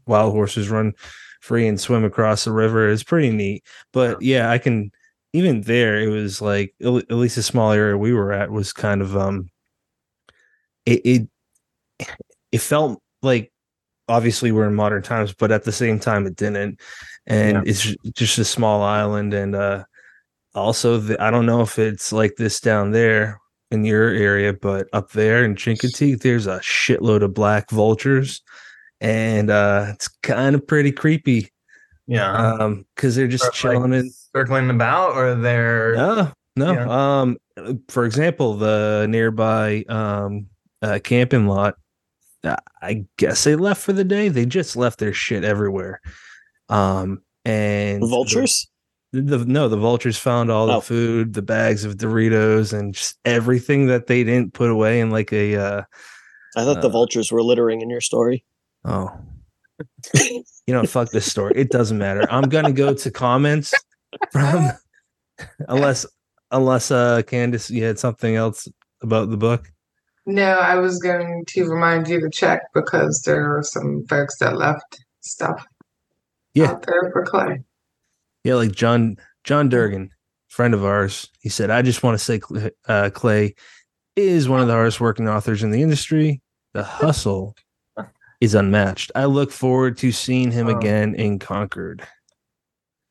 [0.05, 0.93] wild horses run
[1.43, 3.65] free and swim across the river is pretty neat.
[3.91, 4.91] But yeah, I can
[5.33, 9.01] even there it was like at least the small area we were at was kind
[9.01, 9.49] of um
[10.85, 11.01] it
[11.99, 12.07] it,
[12.53, 13.51] it felt like
[14.07, 16.79] obviously we're in modern times, but at the same time it didn't.
[17.27, 17.63] And Yeah.
[17.65, 19.83] it's just a small island and uh
[20.55, 23.41] also the, I don't know if it's like this down there
[23.71, 28.43] in your area, but up there in Chincoteague, there's a shitload of black vultures,
[29.03, 31.49] and uh, it's kind of pretty creepy.
[32.07, 32.31] Yeah.
[32.35, 34.09] Um, because they're just Or, like, chilling in.
[34.35, 36.73] circling about, or they're No, no.
[36.73, 37.21] Yeah.
[37.21, 37.37] Um,
[37.89, 40.47] for example, the nearby um
[40.81, 41.75] uh, camping lot.
[42.43, 44.27] uh, I guess they left for the day.
[44.27, 46.01] They just left their shit everywhere.
[46.69, 48.67] Um, and the- Vultures?
[49.13, 50.81] the no the vultures found all the Oh.
[50.81, 55.31] food the bags of doritos and just everything that they didn't put away in like
[55.31, 55.83] a uh
[56.57, 58.43] I thought the Uh, vultures were littering in your story.
[58.85, 59.11] Oh.
[60.15, 61.53] You know fuck this story.
[61.55, 62.25] It doesn't matter.
[62.29, 63.73] I'm gonna go to comments
[64.31, 64.69] from
[65.67, 66.05] unless
[66.51, 68.67] unless uh candace you had something else
[69.01, 69.71] about the book?
[70.25, 74.55] No, I was going to remind you to check because there are some folks that
[74.57, 75.65] left stuff
[76.53, 76.71] Yeah.
[76.71, 77.59] out there for Clay.
[78.45, 80.11] yeah like john john durgin
[80.49, 82.39] friend of ours he said i just want to say
[82.87, 83.55] uh clay
[84.15, 86.39] is one of the hardest working authors in the industry.
[86.73, 87.55] The hustle
[88.43, 90.77] is unmatched i look forward to seeing him Oh.
[90.77, 92.05] again in concord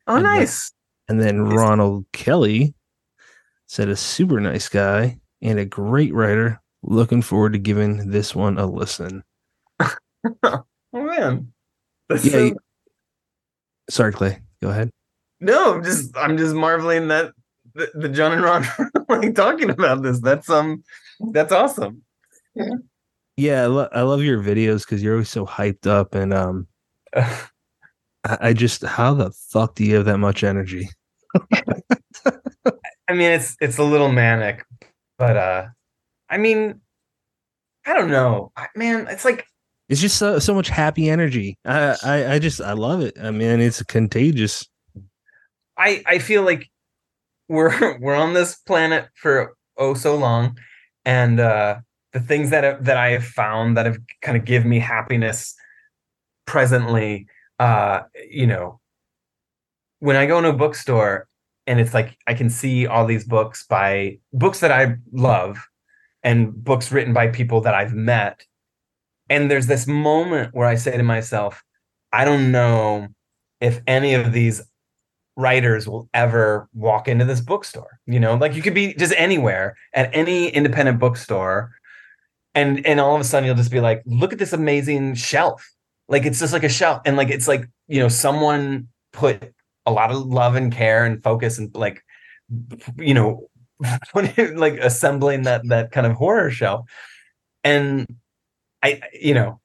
[0.07, 0.73] oh And nice.
[1.09, 1.57] and then Nice.
[1.57, 2.75] ronald kelly
[3.67, 8.59] said a super nice guy and a great writer looking forward to giving this one
[8.59, 9.23] a listen
[10.45, 11.53] Oh man.
[12.09, 12.57] That's yeah so- you-
[13.91, 14.91] sorry clay go ahead
[15.41, 17.33] no, I'm just I'm just marveling that
[17.75, 20.21] the, the John and Ron are like talking about this.
[20.21, 20.85] That's um
[21.33, 22.03] that's awesome.
[22.55, 22.67] yeah
[23.51, 26.67] i, lo- I love your videos because you're always so hyped up and um
[27.15, 27.39] I,
[28.25, 30.89] I just how the fuck do you have that much energy?
[33.09, 34.65] I mean it's it's a little manic,
[35.19, 35.67] but uh
[36.29, 36.81] I mean
[37.85, 38.53] I don't know.
[38.57, 39.45] I- Man, it's like
[39.89, 41.59] it's just so, so much happy energy.
[41.65, 43.15] I, I i just i love it.
[43.21, 44.65] I mean it's contagious.
[45.77, 46.71] I I feel like
[47.49, 50.57] we're we're on this planet for oh so long,
[51.05, 51.81] and uh,
[52.13, 55.55] the things that that I have found that have kind of give me happiness
[56.47, 57.27] presently,
[57.59, 58.81] uh, you know,
[60.01, 61.27] when I go into a bookstore
[61.67, 65.67] and it's like I can see all these books by books that I love
[66.23, 68.45] and books written by people that I've met,
[69.29, 71.63] and there's this moment where I say to myself,
[72.13, 73.09] I don't know
[73.61, 74.63] if any of these
[75.37, 79.75] writers will ever walk into this bookstore you know like you could be just anywhere
[79.95, 81.73] at any independent bookstore
[82.55, 85.69] and and all of a sudden you'll just be like look at this amazing shelf.
[86.09, 87.03] Like it's just like a shelf.
[87.05, 89.53] And like it's like you know someone put
[89.87, 92.03] a lot of love and care and focus and like
[92.97, 93.49] you know
[94.15, 96.89] like assembling that that kind of horror shelf.
[97.65, 98.07] And
[98.83, 99.61] i you know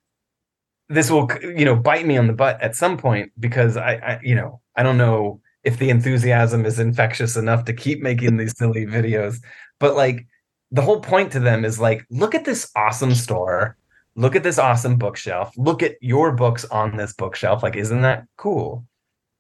[0.90, 4.20] this will you know bite me on the butt at some point because I, I
[4.24, 8.58] you know I don't know if the enthusiasm is infectious enough to keep making these
[8.58, 9.42] silly videos.
[9.80, 10.26] But like
[10.72, 13.78] the whole point to them is like look at this awesome store
[14.15, 18.26] look at this awesome bookshelf look at your books on this bookshelf like isn't that
[18.38, 18.86] cool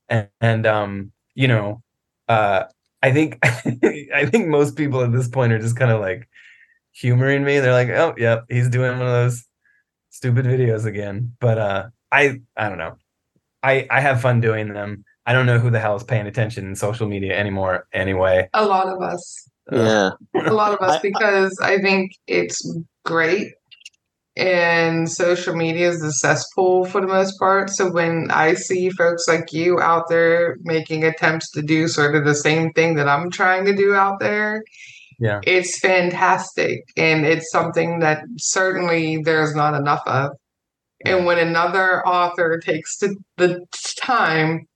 [0.09, 1.81] and, and um you know
[2.27, 2.63] uh
[3.03, 6.27] I think I think most people at this point are just kind of like
[6.91, 9.47] humoring me they're like oh yep he's doing one of those
[10.09, 11.35] stupid videos again.
[11.39, 12.97] But uh I I don't know.
[13.63, 15.05] I I have fun doing them.
[15.25, 18.49] I don't know who the hell is paying attention in social media anymore anyway.
[18.53, 19.49] A lot of us.
[19.71, 20.47] Uh, yeah.
[20.47, 22.59] A lot of us I- because I think it's
[23.05, 23.53] great
[24.35, 27.69] and social media is the cesspool for the most part.
[27.71, 32.23] So when I see folks like you out there making attempts to do sort of
[32.23, 34.61] the same thing that I'm trying to do out there,
[35.19, 35.39] Yeah.
[35.43, 36.81] it's fantastic.
[36.95, 40.31] And it's something that certainly there's not enough of.
[41.03, 43.65] And when another author takes the, the
[43.99, 44.67] time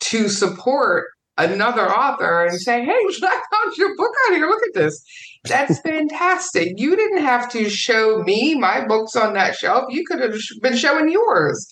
[0.00, 1.06] to support
[1.44, 2.90] another author and say, Hey,
[3.22, 4.46] I found your book out here.
[4.46, 5.02] Look at this.
[5.44, 6.74] That's fantastic.
[6.76, 9.84] You didn't have to show me my books on that shelf.
[9.88, 11.66] You could have been showing yours.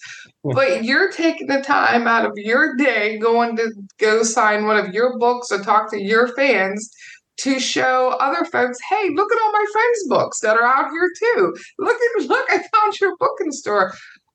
[0.45, 4.95] But you're taking the time out of your day going to go sign one of
[4.95, 6.91] your books or talk to your fans
[7.39, 11.11] to show other folks, hey, look at all my friends' books that are out here
[11.19, 11.55] too.
[11.79, 13.95] Look at look, I found your book in store.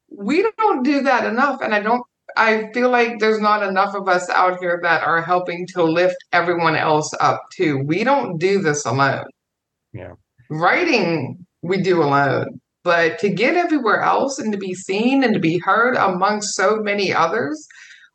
[0.09, 2.03] We don't do that enough, and I don't
[2.37, 6.15] I feel like there's not enough of us out here that are helping to lift
[6.31, 7.83] everyone else up too.
[7.85, 9.25] We don't do this alone.
[9.93, 10.13] Yeah.
[10.49, 15.39] Writing we do alone, but to get everywhere else and to be seen and to
[15.39, 17.65] be heard amongst so many others,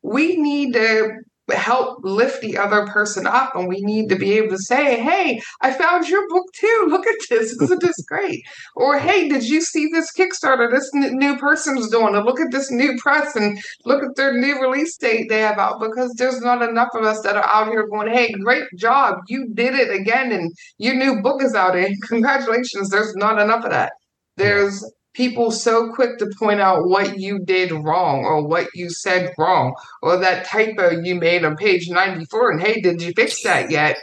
[0.02, 1.10] we need to
[1.56, 5.40] help lift the other person up and we need to be able to say hey
[5.62, 6.86] i found your book too.
[6.88, 7.52] Look at this.
[7.60, 8.44] Isn't this great?
[8.74, 12.14] Or hey did you see this kickstarter this n- new person's doing?
[12.14, 15.58] And look at this new press and look at their new release date they have
[15.58, 19.18] out because there's not enough of us that are out here going hey great job.
[19.28, 22.90] You did it again and your new book is out and congratulations.
[22.90, 23.92] There's not enough of that.
[24.36, 24.84] There's
[25.18, 29.74] people so quick to point out what you did wrong or what you said wrong
[30.00, 33.96] or that typo you made on page 94 and hey did you fix that yet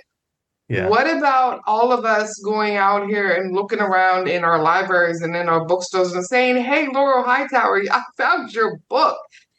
[0.68, 0.90] Yeah.
[0.90, 5.38] what about all of us going out here and looking around in our libraries and
[5.38, 9.18] in our bookstores and saying hey laurel hightower i found your book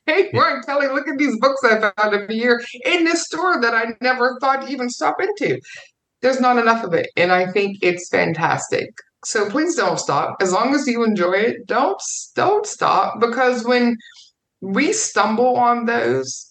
[0.08, 3.74] Hey, Warren Kelly, look at these books I found over here in this store that
[3.74, 5.60] I never thought to even stop into.
[6.22, 7.10] There's not enough of it.
[7.16, 8.90] And I think it's fantastic.
[9.26, 10.36] So please don't stop.
[10.40, 12.00] As long as you enjoy it, don't
[12.36, 13.96] don't stop because when
[14.60, 16.46] we stumble on those,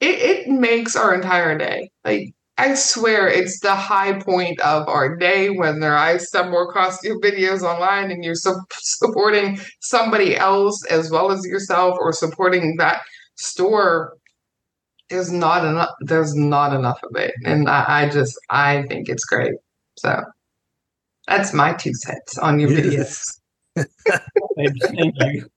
[0.00, 1.92] it, it makes our entire day.
[2.04, 7.04] Like I swear it's the high point of our day when there I stumble across
[7.04, 12.78] your videos online and you're su- supporting somebody else as well as yourself or supporting
[12.78, 13.00] that
[13.36, 14.14] store.
[15.08, 15.90] There's not enough.
[16.00, 19.54] There's not enough of it, and I, I just I think it's great.
[19.98, 20.20] So
[21.28, 23.22] that's my two cents on your videos.
[23.76, 25.48] Thank thank you.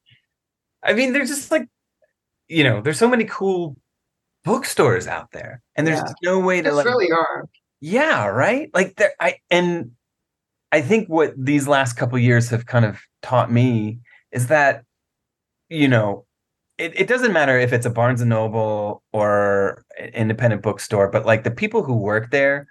[0.84, 1.68] I mean, there's just like,
[2.48, 3.76] you know, there's so many cool
[4.44, 6.14] bookstores out there, and there's Yeah.
[6.32, 7.46] no way to There like, really are.
[7.80, 8.70] yeah, right.
[8.74, 9.92] Like there, I and
[10.72, 14.00] I think what these last couple years have kind of taught me
[14.32, 14.84] is that,
[15.70, 16.26] you know,
[16.78, 21.26] it, it doesn't matter if it's a Barnes and Noble or an independent bookstore, but
[21.26, 22.68] like the people who work there, n-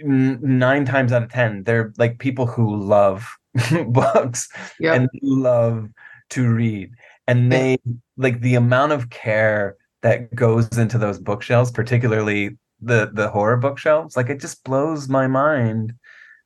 [0.00, 3.26] nine times out of ten, they're like people who love
[3.88, 4.48] books
[4.80, 4.96] Yep.
[4.96, 5.88] and love
[6.30, 6.90] to read
[7.28, 7.78] and they
[8.16, 14.16] like the amount of care that goes into those bookshelves particularly the the horror bookshelves
[14.16, 15.92] like it just blows my mind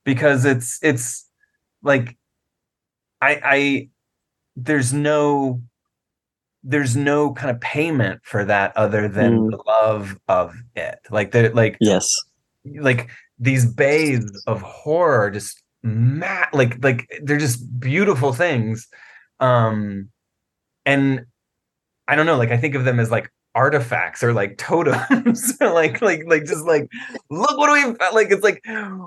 [0.05, 1.27] because it's it's
[1.83, 2.17] like
[3.23, 3.89] i i
[4.55, 5.61] there's no
[6.63, 9.51] there's no kind of payment for that other than Mm.
[9.51, 12.15] the love of it like they're like Yes.
[12.81, 13.09] like
[13.41, 18.87] these bays of horror just mad like like they're just beautiful things.
[19.41, 20.11] Um
[20.87, 21.27] and
[22.09, 26.01] i don't know like i think of them as like artifacts or like totems like
[26.01, 26.89] like like just like
[27.31, 28.63] look what we like it's like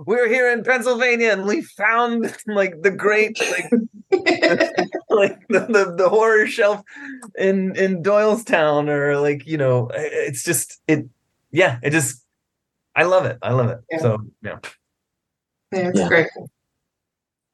[0.05, 3.71] we're here in pennsylvania and we found like the great like
[5.09, 6.81] like the, the, the horror shelf
[7.38, 11.05] in in doylestown or like you know it's just it
[11.51, 12.22] yeah it just
[12.96, 14.00] i love it i love it Yeah.
[14.00, 14.58] so yeah
[15.72, 16.08] Yeah, it's Yeah.
[16.08, 16.28] great.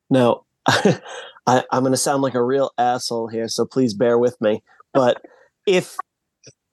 [0.10, 4.40] Now, I, I'm going to sound like a real asshole here, so please bear with
[4.42, 4.64] me.
[4.94, 5.22] But
[5.66, 5.98] if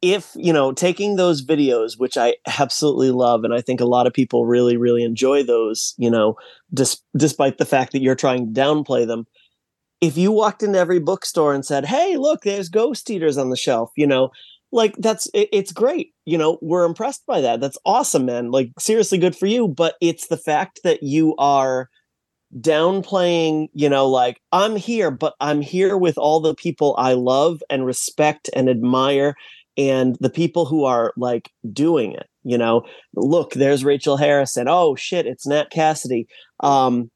[0.03, 4.07] if you know taking those videos which i absolutely love and i think a lot
[4.07, 6.37] of people really really enjoy those you know
[6.75, 9.27] dis- despite the fact that you're trying to downplay them
[10.03, 13.57] if you walked into every bookstore and said hey look there's ghost eaters on the
[13.57, 14.31] shelf you know
[14.77, 18.71] like that's it, it's great you know we're impressed by that that's awesome man like
[18.79, 21.89] seriously good for you but it's the fact that you are
[22.61, 27.63] downplaying you know like i'm here but i'm here with all the people i love
[27.69, 29.35] and respect and admire
[29.77, 32.83] and the people who are like doing it you know?
[33.15, 36.29] Look there's rachel harrison oh shit it's nat cassidy.
[36.61, 37.11] Um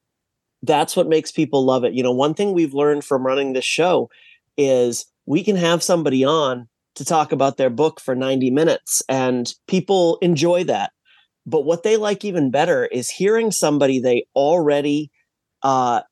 [0.62, 2.12] that's what makes people love it you know?
[2.12, 4.10] One thing we've learned from running this show
[4.58, 9.52] is we can have somebody on to talk about their book for 90 minutes and
[9.68, 10.92] people enjoy that.
[11.46, 15.10] But what they like even better is hearing somebody they already
[15.62, 16.02] uh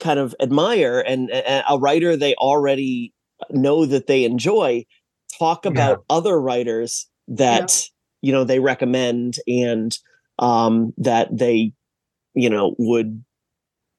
[0.00, 3.12] kind of admire and, and a writer they already
[3.50, 4.84] know that they enjoy
[5.38, 7.84] talk about other writers that
[8.22, 9.98] you know they recommend and
[10.38, 11.72] um that they
[12.34, 13.24] you know would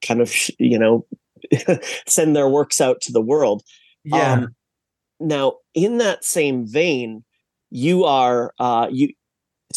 [0.02, 1.06] kind of you know
[2.06, 3.62] send their works out to the world.
[4.04, 4.32] Yeah.
[4.32, 4.54] Um,
[5.20, 7.22] now in that same vein
[7.70, 9.08] you are uh you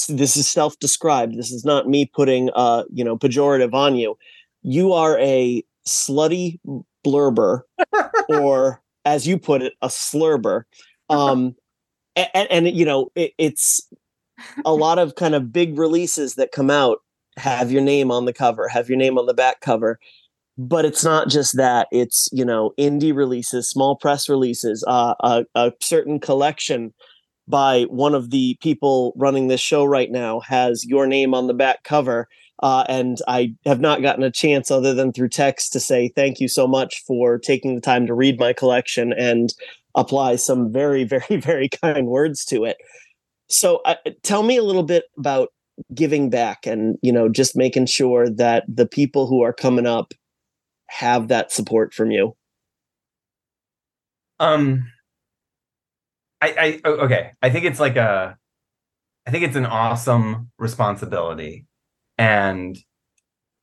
[0.08, 1.38] this is self-described.
[1.38, 4.18] This is not me putting uh, you know, pejorative on you.
[4.64, 6.60] You are a slutty
[7.06, 7.62] blurber
[8.30, 10.64] or as you put it, a slurber.
[11.10, 11.56] Um
[12.16, 13.88] and, and you know, it, it's
[14.66, 17.00] a lot of kind of big releases that come out
[17.38, 20.00] have your name on the cover, have your name on the back cover.
[20.58, 21.88] But it's not just that.
[21.92, 26.94] It's you know indie releases, small press releases, uh, a, a certain collection
[27.48, 31.54] by one of the people running this show right now has your name on the
[31.54, 32.28] back cover.
[32.62, 36.40] Uh, and I have not gotten a chance other than through text to say thank
[36.40, 39.54] you so much for taking the time to read my collection and
[39.96, 42.78] apply some very, very, very kind words to it.
[43.50, 45.50] So, uh, tell me a little bit about
[45.94, 50.14] giving back and you know just making sure that the people who are coming up
[51.00, 52.36] have that support from you?
[54.40, 54.92] Um
[56.42, 57.32] i i okay.
[57.42, 58.38] I think it's like a
[59.28, 61.66] i think it's an awesome responsibility.
[62.18, 62.78] And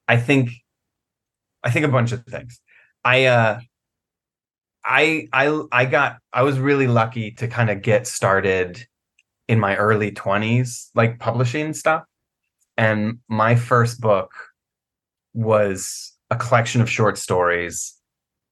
[0.08, 0.50] i think
[1.62, 2.60] i think a bunch of things.
[3.04, 3.60] I uh
[4.84, 8.82] i i i got i was really lucky to kind of get started
[9.48, 12.04] in my early 20s like publishing stuff.
[12.76, 14.32] And my first book
[15.34, 17.94] was a collection of short stories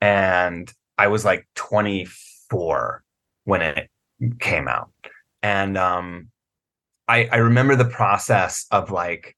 [0.00, 3.02] and i was like 24
[3.44, 3.90] when it
[4.40, 4.90] came out
[5.42, 6.28] and um
[7.06, 9.36] i i remember the process of like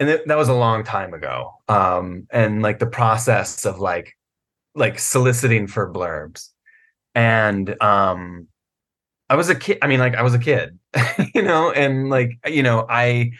[0.00, 4.14] and th- that was a long time ago um and like the process of like
[4.74, 6.50] like soliciting for blurbs
[7.14, 8.46] and um
[9.30, 9.78] I was a kid.
[9.82, 10.78] I mean, like I was a kid,
[11.34, 13.32] you know, and like you know, I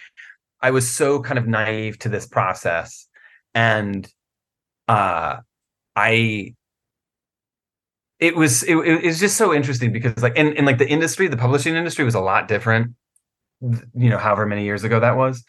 [0.61, 3.08] I was so kind of naive to this process,
[3.59, 4.09] and
[4.87, 5.39] uh,
[5.97, 6.55] I
[8.21, 11.27] it was it, it was just so interesting because like in, in like the industry,
[11.27, 12.95] the publishing industry was a lot different,
[13.61, 15.45] you know, however many years ago that was.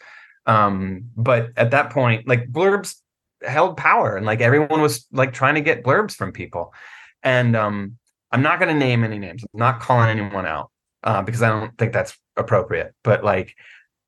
[0.46, 2.96] Um, but at that point, like blurbs
[3.42, 6.74] held power, and like everyone was like trying to get blurbs from people,
[7.22, 7.96] and um
[8.32, 9.44] I'm not going to name any names.
[9.44, 10.70] I'm not calling anyone out
[11.02, 12.94] uh, because I don't think that's appropriate.
[13.02, 13.54] But like,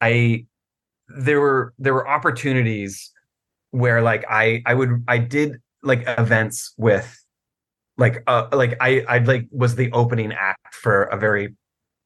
[0.01, 0.47] I
[1.09, 3.12] there were there were opportunities
[3.73, 7.19] where like I I would I did like events with
[7.99, 11.57] like uh like I I like was the opening act for a very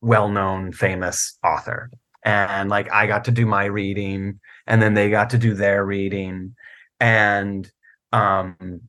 [0.01, 1.91] well known famous author.
[2.25, 5.85] And like I got to do my reading and then they got to do their
[5.85, 6.55] reading.
[6.99, 7.71] And
[8.13, 8.81] um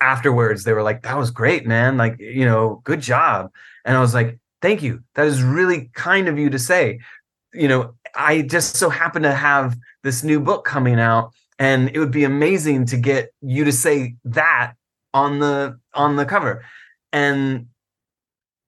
[0.00, 1.96] afterwards they were like that was great man.
[1.96, 3.50] Like you know good job.
[3.84, 5.02] And i was like thank you.
[5.14, 7.00] That is really kind of you to say.
[7.54, 11.98] You know i just so happen to have this new book coming out and it
[11.98, 14.72] would be amazing to get you to say that
[15.12, 16.64] on the on the cover.
[17.12, 17.66] And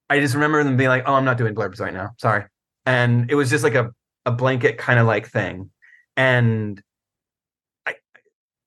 [0.09, 2.11] i just remember them being like oh i'm not doing blurbs right now.
[2.17, 2.45] Sorry.
[2.85, 3.91] And it was just like a,
[4.25, 5.71] a blanket kind of like thing.
[6.15, 6.81] And
[7.85, 7.95] I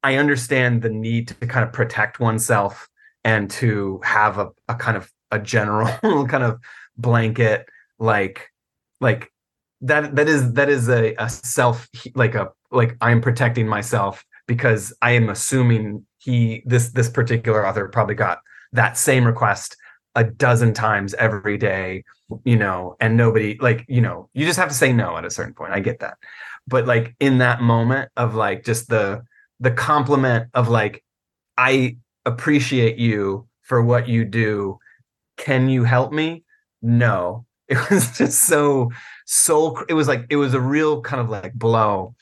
[0.03, 2.89] I understand the need to kind of protect oneself
[3.25, 5.89] and to have a, a kind of a general
[6.27, 6.59] kind of
[6.97, 7.67] blanket
[7.99, 8.49] like
[9.01, 9.31] like
[9.83, 14.93] that that is that is a, a self like a like I'm protecting myself because
[15.03, 18.39] I am assuming he this this particular author probably got
[18.73, 19.77] that same request
[20.15, 22.03] a dozen times every day,
[22.45, 25.31] you know, and nobody like, you know, you just have to say no at a
[25.31, 25.73] certain point.
[25.73, 26.17] I get that.
[26.67, 29.23] But like in that moment of like just the
[29.61, 31.03] the compliment of like
[31.57, 34.79] i appreciate you for what you do
[35.37, 36.45] can you help me
[36.83, 38.91] no it was just so
[39.27, 42.15] so it was like it was a real kind of like blow.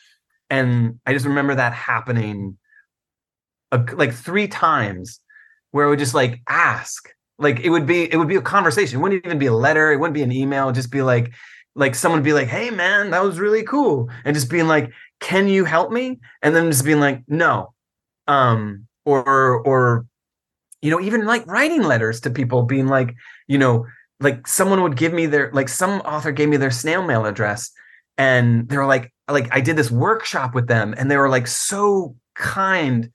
[0.51, 2.59] And i just remember that happening
[3.73, 5.21] a, like three times
[5.71, 7.11] where i would just like ask.
[7.39, 8.99] Like it would be it would be a conversation.
[8.99, 9.93] It wouldn't even be a letter.
[9.93, 10.65] It wouldn't be an email.
[10.65, 11.33] It'd just be like
[11.75, 14.09] like someone would be like hey man that was really cool.
[14.25, 14.91] And just being like
[15.21, 16.21] can you help me?
[16.43, 17.75] And then just being like no.
[18.29, 20.07] Um or or
[20.81, 23.15] you know even like writing letters to people being like
[23.49, 23.87] you know
[24.25, 27.70] like someone would give me their like some author gave me their snail mail address
[28.18, 31.47] and they were like like I did this workshop with them and they were like
[31.47, 33.11] so kind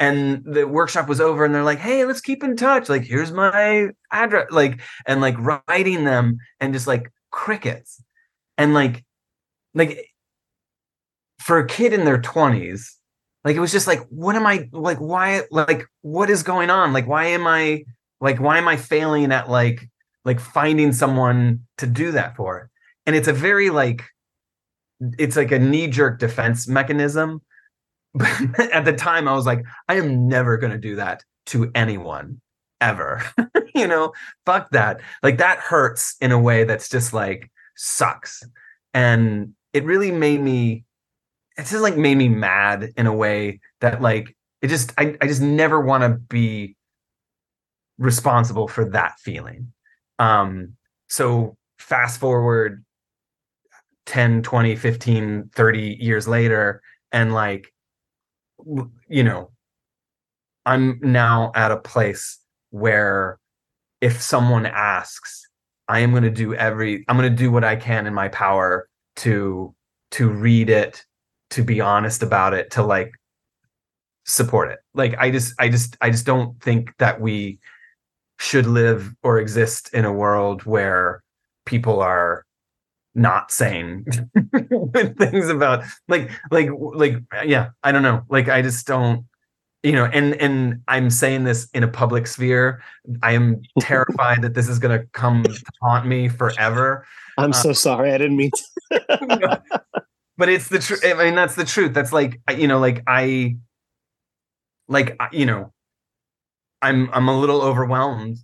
[0.00, 3.32] and the workshop was over and they're like hey let's keep in touch like here's
[3.32, 8.02] my address like and like writing them and just like crickets
[8.58, 9.04] and like
[9.74, 10.06] like
[11.38, 12.94] for a kid in their 20s
[13.44, 16.92] like it was just like what am i like why like what is going on?
[16.92, 17.84] Like why am i
[18.20, 19.88] like why am i failing at like
[20.24, 22.70] like finding someone to do that for.
[23.06, 24.02] And it's a very like
[25.18, 27.42] it's like a knee jerk defense mechanism.
[28.16, 31.70] But at the time i was like i am never going to do that to
[31.74, 32.40] anyone
[32.80, 33.22] ever.
[33.76, 34.12] You know?
[34.46, 35.00] Fuck that.
[35.24, 38.44] Like that hurts in a way that's just like sucks.
[38.94, 40.84] And it really made me
[41.56, 45.26] it just like made me mad in a way that like it just I, I
[45.26, 46.76] just never want to be
[47.98, 49.72] responsible for that feeling
[50.18, 50.74] um
[51.08, 52.84] so fast forward
[54.06, 57.72] 10 20 15 30 years later and like
[59.08, 59.50] you know
[60.66, 62.38] i'm now at a place
[62.70, 63.38] where
[64.00, 65.48] if someone asks
[65.88, 68.28] i am going to do every i'm going to do what i can in my
[68.28, 69.74] power to
[70.10, 71.04] to read it
[71.50, 73.12] to be honest about it to like
[74.24, 74.78] support it.
[74.94, 77.58] Like i just i just i just don't think that we
[78.38, 81.22] should live or exist in a world where
[81.64, 82.44] people are
[83.14, 84.04] not saying
[85.18, 88.22] things about like like like yeah i don't know.
[88.28, 89.24] Like i just don't
[89.82, 92.82] you know and and i'm saying this in a public sphere.
[93.22, 95.44] I am terrified that this is going to come
[95.80, 97.06] haunt me forever.
[97.38, 98.50] I'm so um, sorry i didn't mean
[98.90, 99.62] to.
[100.36, 101.94] But it's the truth i mean that's the truth.
[101.94, 103.56] That's like you know like i
[104.88, 105.72] like you know
[106.84, 108.38] i'm i'm a little overwhelmed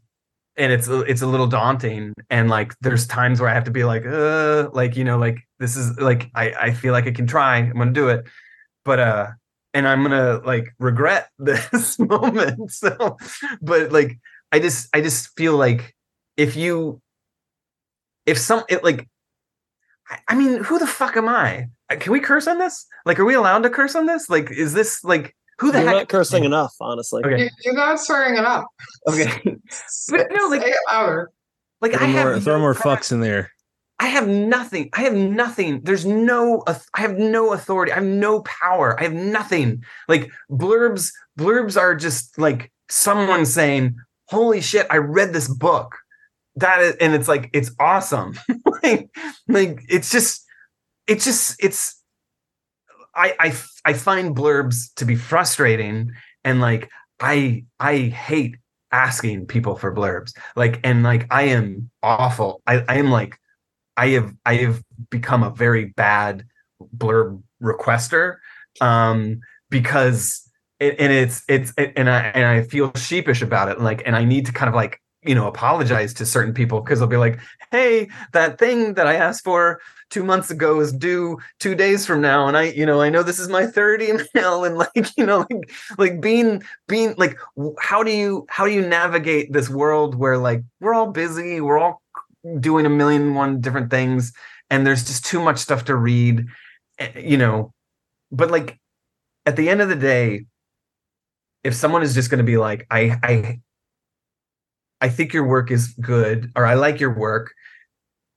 [0.56, 3.84] and it's it's a little daunting and like there's times where i have to be
[3.84, 7.26] like uh like you know like this is like i i feel like i can
[7.26, 8.24] try i'm gonna do it
[8.84, 9.26] but uh
[9.74, 13.16] and i'm gonna like regret this moment so
[13.62, 14.18] but like
[14.52, 15.94] i just i just feel like
[16.36, 17.00] if you
[18.26, 19.08] if some it like
[20.26, 21.68] I mean, who the fuck am I?
[21.88, 22.86] Can we curse on this?
[23.06, 24.28] Like, are we allowed to curse on this?
[24.28, 25.96] Like, is this like who the You're heck?
[25.96, 27.22] not cursing enough, honestly.
[27.24, 27.50] Okay.
[27.64, 28.64] You're not swearing enough.
[29.06, 29.30] Okay.
[30.08, 31.30] but no, like, Say it louder.
[31.80, 32.96] like I Throw have more, throw no more power.
[32.96, 33.52] fucks in there.
[33.98, 34.88] I have nothing.
[34.94, 35.82] I have nothing.
[35.82, 36.64] There's no.
[36.66, 37.92] I have no authority.
[37.92, 38.98] I have no power.
[38.98, 39.84] I have nothing.
[40.08, 41.10] Like blurbs.
[41.38, 43.96] Blurbs are just like someone saying,
[44.28, 44.86] "Holy shit!
[44.88, 45.96] I read this book."
[46.56, 48.38] That is, and it's like it's awesome.
[48.82, 49.10] like,
[49.48, 50.46] like it's just,
[51.06, 51.99] it's just, it's.
[53.14, 56.12] I I I find blurbs to be frustrating,
[56.44, 56.90] and like
[57.20, 58.56] I I hate
[58.92, 60.32] asking people for blurbs.
[60.56, 62.62] Like and like I am awful.
[62.66, 63.38] I I am like
[63.96, 66.44] I have I have become a very bad
[66.96, 68.36] blurb requester
[68.80, 70.48] um because
[70.80, 74.46] and it's it's and I and I feel sheepish about it like and I need
[74.46, 77.38] to kind of like you know apologize to certain people because they'll be like
[77.70, 82.20] hey that thing that I asked for two months ago is due two days from
[82.20, 84.02] now and I you know I know this is my third
[84.34, 87.38] email and like you know like like being being like
[87.78, 91.78] how do you how do you navigate this world where like we're all busy we're
[91.78, 92.02] all
[92.58, 94.32] doing a million and one different things
[94.70, 96.46] and there's just too much stuff to read
[96.98, 97.72] eh, you know?
[98.32, 98.78] But like
[99.44, 100.46] at the end of the day
[101.62, 103.60] if someone is just going to be like i i
[105.00, 107.52] i think your work is good or i like your work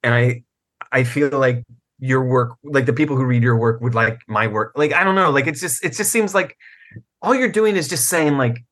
[0.04, 0.44] and i
[0.92, 1.64] i feel like
[2.04, 4.74] your work like the people who read your work would like my work.
[4.76, 6.58] Like i don't know like it's just it just seems like
[7.22, 8.64] all you're doing is just saying like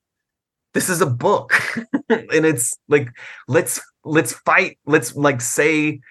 [0.73, 1.53] this is a book.
[2.09, 3.09] And it's like
[3.47, 6.01] let's let's fight let's like say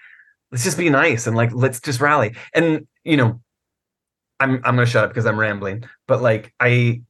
[0.50, 2.34] let's just be nice and like let's just rally.
[2.54, 3.40] And you know
[4.40, 7.02] i'm i'm gonna shut up because i'm rambling but like i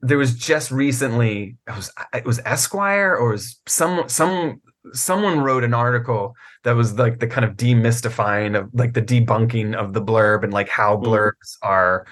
[0.00, 4.60] there was just recently it was it was esquire or was some some
[4.92, 6.34] someone wrote an article
[6.64, 10.52] that was like the kind of demystifying of like the debunking of the blurb and
[10.52, 11.04] like how Mm.
[11.04, 12.06] blurbs are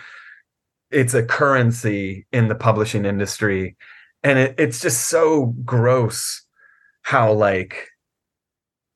[0.90, 3.76] it's a currency in the publishing industry
[4.22, 6.44] and it, it's just so gross
[7.02, 7.88] how like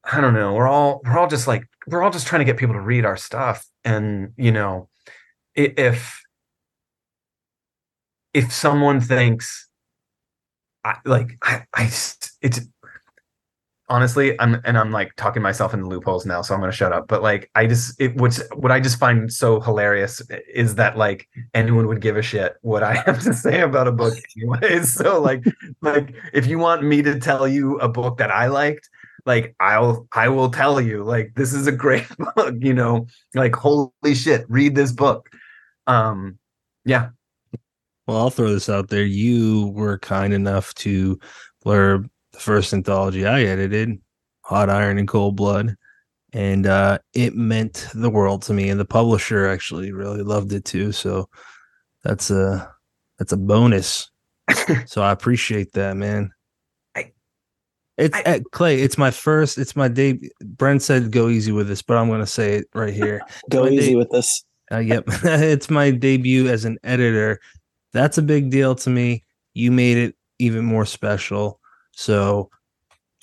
[0.04, 2.56] i don't know we're all we're all just like we're all just trying to get
[2.56, 4.88] people to read our stuff and you know
[5.54, 6.19] if
[8.34, 9.68] if someone thinks
[10.84, 11.90] I, like I, I
[12.40, 12.60] it's
[13.90, 16.92] honestly i'm and i'm like talking myself into loopholes now so i'm going to shut
[16.92, 20.22] up but like i just it what's what i just find so hilarious
[20.54, 23.92] is that like anyone would give a shit what i have to say about a
[23.92, 25.44] book anyways so like
[25.82, 28.88] like if you want me to tell you a book that i liked
[29.26, 32.06] like i'll i will tell you like this is a great
[32.36, 35.28] book you know like holy shit read this book.
[35.86, 36.38] Um
[36.84, 37.10] yeah
[38.10, 39.04] Well, I'll throw this out there.
[39.04, 41.16] You were kind enough to
[41.64, 44.00] blurb the first anthology I edited,
[44.42, 45.76] Hot Iron and Cold Blood.
[46.32, 48.68] And uh, it meant the world to me.
[48.68, 50.90] And the publisher actually really loved it too.
[50.90, 51.28] So
[52.02, 52.68] that's a
[53.20, 54.10] that's a bonus.
[54.86, 56.32] so I appreciate that, man.
[56.96, 57.12] I-
[57.96, 58.80] it's I- uh, Clay.
[58.80, 59.56] It's my first.
[59.56, 60.30] It's my debut.
[60.44, 63.22] Brent said go easy with this, but I'm going to say it right here.
[63.50, 64.44] Go easy day- with this.
[64.72, 65.04] Uh, yep.
[65.24, 67.38] it's my debut as an editor.
[67.92, 69.24] That's a big deal to me.
[69.54, 71.60] You made it even more special.
[71.92, 72.50] So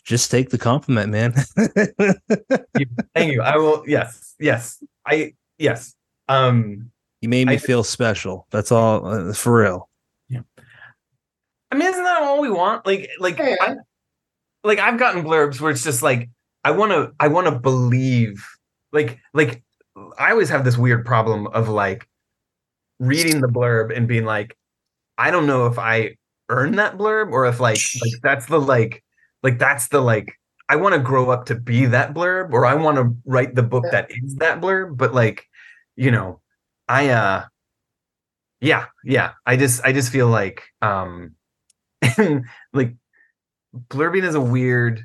[0.03, 1.33] just take the compliment, man.
[3.15, 5.95] thank you i will yes yes I yes.
[6.27, 6.91] Um
[7.21, 8.45] You made me I- feel special.
[8.51, 9.89] That's all uh, for real.
[10.29, 10.41] Yeah.
[11.71, 12.85] I mean, isn't that all we want?
[12.85, 13.55] Like, like, Yeah.
[13.61, 13.75] I,
[14.63, 16.29] like I've gotten blurbs where it's just like
[16.63, 18.45] I want to, I want to believe.
[18.91, 19.63] Like, like
[20.17, 22.07] I always have this weird problem of like
[22.99, 24.55] reading the blurb and being like,
[25.17, 26.17] I don't know if I
[26.49, 29.03] earned that blurb or if like, like that's the like,
[29.43, 30.33] like that's the like.
[30.69, 33.63] I want to grow up to be that blurb, or I want to write the
[33.63, 34.97] book that is that blurb.
[34.97, 35.45] But like,
[35.95, 36.41] you know,
[36.89, 37.45] I uh,
[38.59, 39.33] yeah, yeah.
[39.45, 41.35] I just, I just feel like, um,
[42.73, 42.95] like
[43.89, 45.03] blurbing is a weird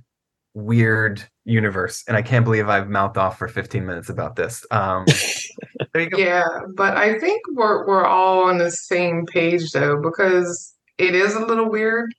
[0.54, 5.04] weird universe and i can't believe i've mouthed off for 15 minutes about this um
[5.92, 10.00] there you go Yeah, but I think we're we're all on the same page though,
[10.00, 12.14] because it is a little weird.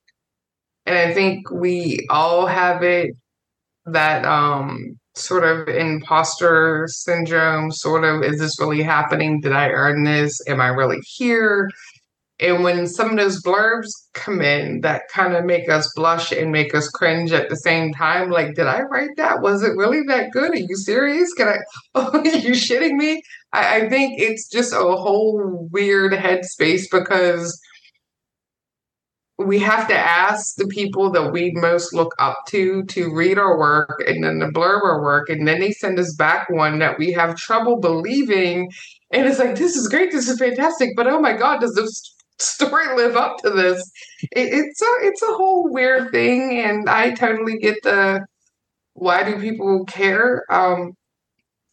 [0.85, 3.15] And I think we all have it
[3.85, 9.39] that um sort of imposter syndrome, sort of, is this really happening?
[9.41, 10.39] Did I earn this?
[10.47, 11.69] Am I really here?
[12.43, 16.51] And when some of those blurbs come in that kind of make us blush and
[16.51, 19.41] make us cringe at the same time, like, did I write that?
[19.41, 20.51] Was it really that good?
[20.51, 21.33] Are you serious?
[21.33, 21.57] Can I?
[21.95, 23.23] Oh, are you shitting me?
[23.53, 27.57] I, I think it's just a whole weird headspace because
[29.37, 33.57] we have to ask the people that we most look up to to read our
[33.57, 36.99] work and then the blurb our work and then they send us back one that
[36.99, 38.69] we have trouble believing
[39.11, 42.13] and it's like this is great this is fantastic but oh my god does this
[42.39, 43.91] story live up to this
[44.31, 48.25] it, it's a it's a whole weird thing and i totally get the
[48.93, 50.93] why do people care um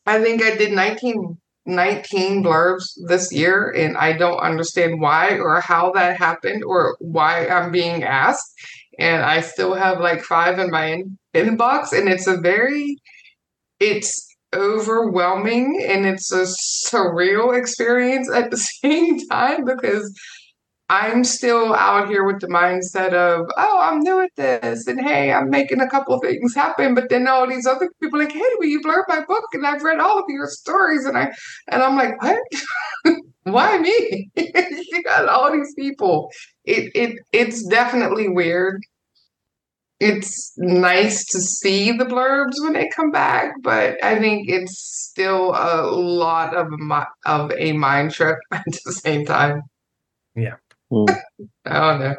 [0.06, 5.60] i think i did 19 19 blurbs this year and I don't understand why or
[5.60, 8.52] how that happened or why I'm being asked.
[8.98, 12.96] And I still have like five in my in- inbox and it's a very
[13.78, 20.12] it's overwhelming and it's a surreal experience at the same time because
[20.90, 25.32] I'm still out here with the mindset of, oh, I'm new at this, and hey,
[25.32, 26.96] I'm making a couple things happen.
[26.96, 29.44] But then all these other people like, hey, will you blur my book?
[29.52, 31.32] And I've read all of your stories, and I
[31.68, 32.40] and I'm like, what?
[33.44, 34.30] Why me?
[34.36, 36.32] you got all these people.
[36.64, 38.82] It it it's definitely weird.
[40.00, 44.76] It's nice to see the blurbs when they come back, but I think it's
[45.08, 46.72] still a lot of
[47.26, 49.62] of a mind trip at the same time.
[50.34, 50.54] Hmm.
[50.92, 52.16] I don't know.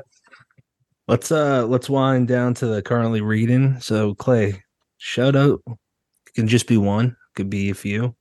[1.07, 3.79] Let's uh let's wind down to the currently reading.
[3.79, 4.63] So Clay,
[4.97, 5.61] shout out.
[5.67, 8.15] It can just be one, could be a few.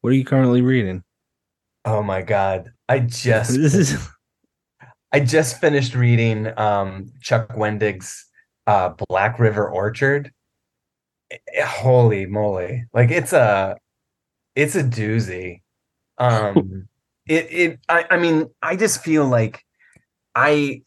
[0.00, 1.02] What are you currently reading?
[1.86, 4.08] oh my god i just This is
[5.14, 8.26] I just finished reading um, Chuck Wendig's
[8.66, 10.32] uh, Black River Orchard.
[11.64, 12.86] Holy moly!
[12.92, 13.76] Like it's a,
[14.56, 15.60] it's a doozy.
[16.18, 16.88] Um,
[17.28, 19.63] it it I I mean I just feel like
[20.34, 20.82] I.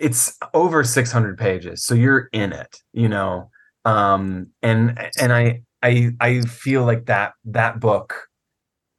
[0.00, 3.50] It's over six hundred pages, so you're in it, you know.
[3.84, 8.28] Um, and and I I I feel like that that book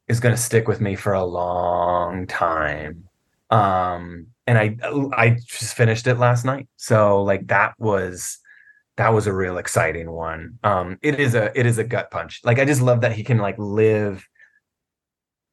[0.08, 3.04] is going to stick with me for a long time
[3.50, 4.76] um and i
[5.16, 8.38] i just finished it last night so like that was
[8.96, 12.40] that was a real exciting one um it is a it is a gut punch
[12.44, 14.26] like i just love that he can like live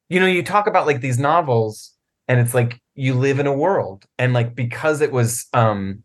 [0.10, 1.93] you know you talk about like these novels
[2.28, 4.06] and it's like you live in a world.
[4.18, 6.04] And like because it was um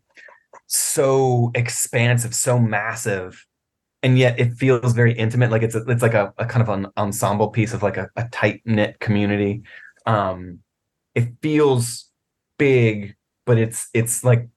[0.67, 3.43] so expansive so massive
[4.03, 6.69] and yet it feels very intimate like it's a, it's like a, a kind of
[6.69, 9.63] an ensemble piece of like a, a tight knit community.
[10.05, 10.59] Um
[11.15, 12.09] it feels
[12.57, 13.15] big
[13.45, 14.47] but it's it's like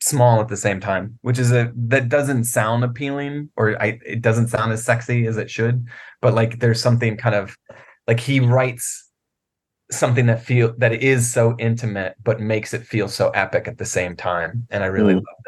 [0.00, 4.20] small at the same time which is a that doesn't sound appealing or I, it
[4.20, 5.86] doesn't sound as sexy as it should
[6.20, 7.56] but like there's something kind of
[8.06, 9.05] like he writes
[9.90, 13.84] something that feel that is so intimate but makes it feel so epic at the
[13.84, 15.22] same time and i really Mm.
[15.24, 15.42] love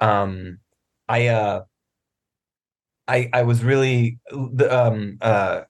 [0.00, 0.58] that um
[1.08, 1.62] i uh
[3.06, 5.62] i i was really the um uh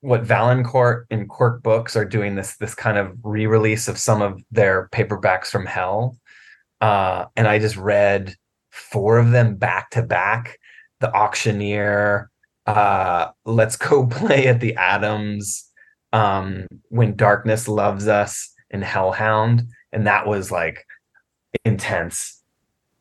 [0.00, 4.40] what Valancourt and Quirk Books are doing this this kind of re-release of some of
[4.52, 6.16] their paperbacks from hell.
[6.80, 8.36] Uh, and I just read
[8.70, 10.58] four of them back to back.
[11.00, 12.30] The Auctioneer,
[12.66, 15.65] uh, Let's Go Play at the Adams,
[16.16, 19.62] um, When Darkness Loves Us, and Hellhound.
[19.92, 20.84] And that was like
[21.64, 22.42] intense.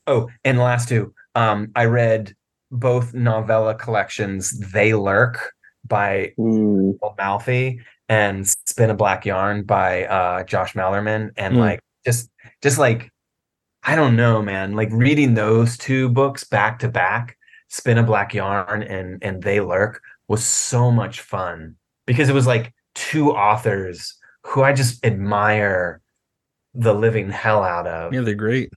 [0.07, 1.13] Oh, and the last two.
[1.33, 2.33] Um, I read
[2.71, 5.53] both novella collections, They Lurk
[5.87, 6.33] by.
[6.37, 7.79] Old Mouthy
[8.09, 11.59] and Spin a Black Yarn by uh Josh Malerman and Mm.
[11.59, 12.29] like just
[12.61, 13.11] just like
[13.83, 17.37] I don't know man like reading those two books back to back
[17.69, 21.75] Spin a Black Yarn and and They Lurk was so much fun
[22.05, 26.01] because it was like two authors who I just admire
[26.73, 28.13] the living hell out of.
[28.13, 28.71] Yeah, they're great.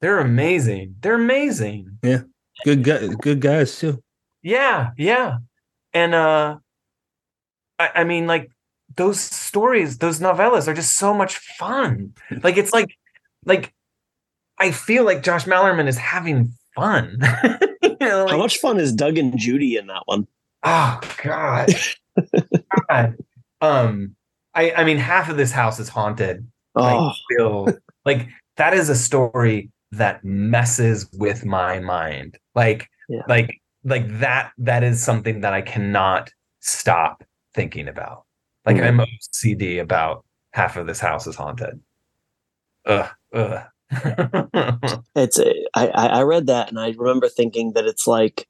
[0.00, 0.96] They're amazing.
[1.00, 1.98] They're amazing.
[2.02, 2.22] Yeah.
[2.64, 4.02] Good guy, good guys too.
[4.42, 5.38] Yeah, yeah.
[5.92, 6.58] And uh
[7.78, 8.50] I, I mean like
[8.96, 12.14] those stories, those novellas are just so much fun.
[12.42, 12.96] Like it's like
[13.44, 13.72] like
[14.58, 17.18] I feel like Josh Malerman is having fun.
[17.82, 20.26] you know, How much fun is Doug and Judy in that one?
[20.64, 21.72] oh god.
[22.88, 23.16] god.
[23.60, 24.14] Um
[24.54, 26.46] I I mean half of this house is haunted.
[26.74, 27.68] Like Oh, still
[28.04, 32.38] like that is a story that messes with my mind.
[32.54, 33.22] Like Yeah.
[33.28, 36.30] like like that that is something that I cannot
[36.60, 37.24] stop
[37.54, 38.24] thinking about.
[38.66, 38.86] Like Mhm.
[38.86, 41.80] I'm OCD about half of this house is haunted.
[42.86, 43.62] Ugh, ugh.
[45.16, 45.38] it's
[45.74, 48.46] I I I read that and I remember thinking that it's like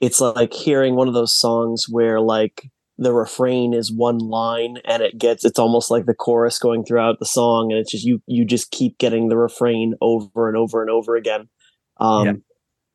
[0.00, 5.02] it's like hearing one of those songs where like the refrain is one line and
[5.02, 8.20] it gets it's almost like the chorus going throughout the song and it's just you
[8.26, 11.48] you just keep getting the refrain over and over and over again.
[11.98, 12.32] Um Yeah.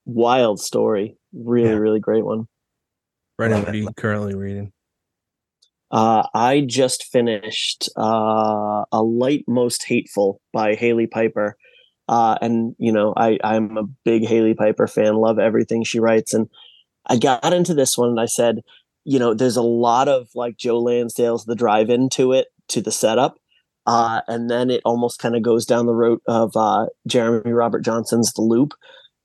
[0.05, 1.17] wild story.
[1.33, 1.75] Really, Yeah.
[1.77, 2.47] really great one.
[3.37, 4.71] Brennan, Love what are you currently reading?
[5.89, 11.55] Uh, I just finished uh, A Light Most Hateful by Hailey Piper.
[12.09, 16.33] Uh, and, you know, I, I'm a big Hailey Piper fan, love everything she writes.
[16.33, 16.47] And
[17.05, 18.61] I got into this one and I said,
[19.05, 22.91] you know, there's a lot of like Joe Lansdale's The Drive into it, to the
[22.91, 23.37] setup.
[23.85, 27.81] Uh, and then it almost kind of goes down the road of uh, Jeremy Robert
[27.81, 28.73] Johnson's The Loop.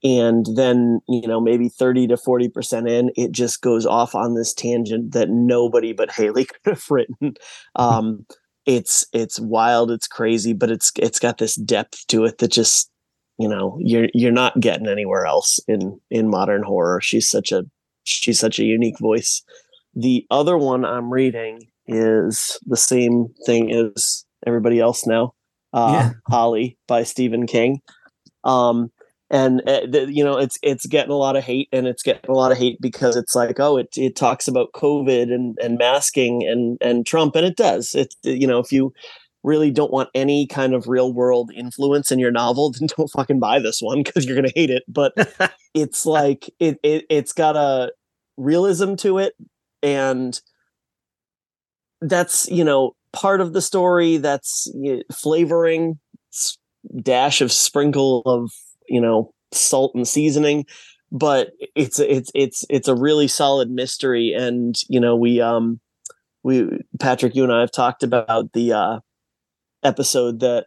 [0.02, 4.54] And then, you know, maybe 30 to 40% in, it just goes off on this
[4.54, 7.34] tangent that nobody but Hailey could have written.
[7.76, 8.26] Um,
[8.64, 12.90] it's it's wild, it's crazy, but it's it's got this depth to it that just,
[13.38, 17.00] you know, you're you're not getting anywhere else in in modern horror.
[17.00, 17.64] She's such a
[18.04, 19.42] she's such a unique voice.
[19.94, 25.34] The other one I'm reading is the same thing as everybody else now.
[25.72, 26.10] Uh, Yeah.
[26.28, 27.80] Holly by Stephen King.
[28.44, 28.90] Um,
[29.30, 32.30] and uh, the, you know it's it's getting a lot of hate and it's getting
[32.30, 35.78] a lot of hate because it's like oh it it talks about covid and and
[35.78, 38.92] masking and and trump and it does it's you know if you
[39.44, 43.38] really don't want any kind of real world influence in your novel then don't fucking
[43.38, 45.12] buy this one because you're gonna hate it but
[45.74, 47.92] it's like it, it it's got a
[48.36, 49.34] realism to it
[49.82, 50.40] and
[52.00, 55.98] that's you know part of the story that's y- flavoring
[57.02, 58.50] dash of sprinkle of
[58.88, 60.64] you know salt and seasoning
[61.10, 65.80] but it's it's it's it's a really solid mystery and you know we um
[66.42, 66.68] we
[67.00, 69.00] patrick you and i have talked about the uh
[69.82, 70.66] episode that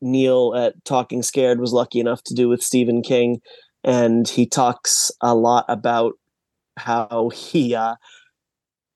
[0.00, 3.40] neil at talking scared was lucky enough to do with stephen king
[3.82, 6.12] and he talks a lot about
[6.76, 7.94] how he uh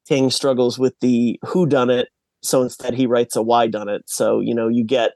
[0.09, 2.09] king struggles with the who done it
[2.43, 5.13] so instead he writes a why done it so you know you get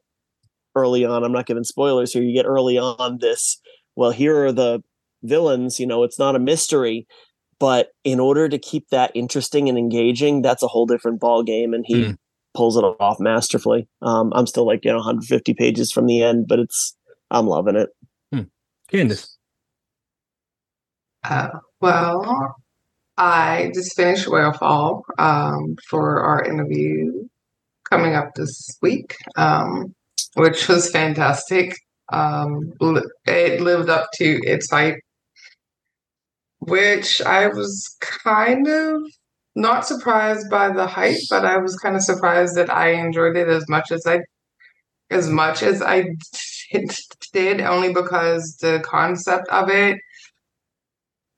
[0.75, 3.61] early on i'm not giving spoilers here you get early on this
[3.97, 4.83] well here are the
[5.23, 7.07] villains you know it's not a mystery
[7.59, 11.73] but in order to keep that interesting and engaging that's a whole different ball game
[11.75, 12.13] and he Hmm.
[12.55, 16.47] pulls it off masterfully um, i'm still like you know 150 pages from the end
[16.47, 16.97] but it's
[17.31, 17.91] i'm loving it
[18.89, 19.37] Candace.
[21.25, 21.49] Uh,
[21.81, 22.55] well,
[23.19, 27.29] I just finished Whalefall um, for our interview
[27.89, 29.95] coming up this week, um,
[30.35, 31.77] which was fantastic.
[32.13, 32.73] Um,
[33.27, 35.01] it lived up to its hype,
[36.61, 39.03] which I was kind of
[39.55, 43.49] not surprised by the hype, but I was kind of surprised that I enjoyed it
[43.49, 44.21] as much as I
[45.11, 46.05] as much as I
[47.33, 49.99] did, only because the concept of it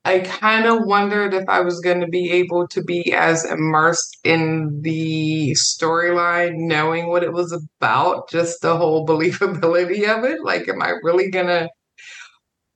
[0.09, 4.17] I kind of wondered if I was going to be able to be as immersed
[4.25, 10.43] in the storyline, knowing what it was about, just the whole believability of it.
[10.43, 11.69] Like, am I really going to?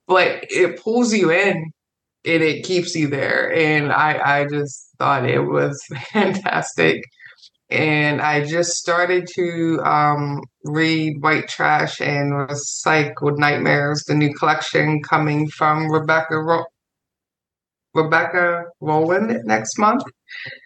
[0.07, 1.73] But it pulls you in
[2.27, 3.51] and it keeps you there.
[3.51, 5.83] And I, I just thought it was
[6.13, 7.03] fantastic.
[7.71, 15.03] And I just started to um, read White Trash and Recycled Nightmares, the new collection
[15.03, 16.67] coming from Rebecca Ro-
[17.95, 20.03] Rebecca Rowland next month.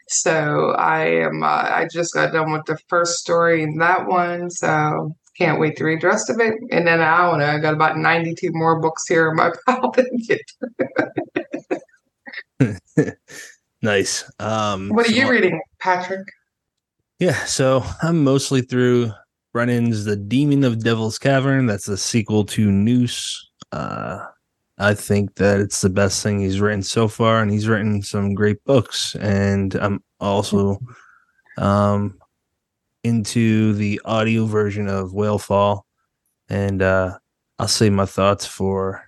[0.08, 1.42] So I am.
[1.42, 4.50] Uh, I just got done with the first story in that one.
[4.50, 6.54] So can't wait to read the rest of it.
[6.70, 7.46] And then I don't know.
[7.46, 10.40] I got about ninety-two more books here in my pile to get.
[13.82, 14.30] nice.
[14.38, 16.26] Um, What are so- you reading, Patrick?
[17.18, 19.10] Yeah, so I'm mostly through
[19.54, 21.64] Brennan's The Demon of Devil's Cavern.
[21.64, 23.48] That's a sequel to Noose.
[23.72, 24.22] Uh,
[24.78, 28.34] I think that it's the best thing he's written so far, and he's written some
[28.34, 29.16] great books.
[29.16, 30.78] And I'm also
[31.56, 32.18] um,
[33.02, 35.82] into the audio version of Whalefall,
[36.48, 37.18] and uh,
[37.58, 39.02] I'll save my thoughts for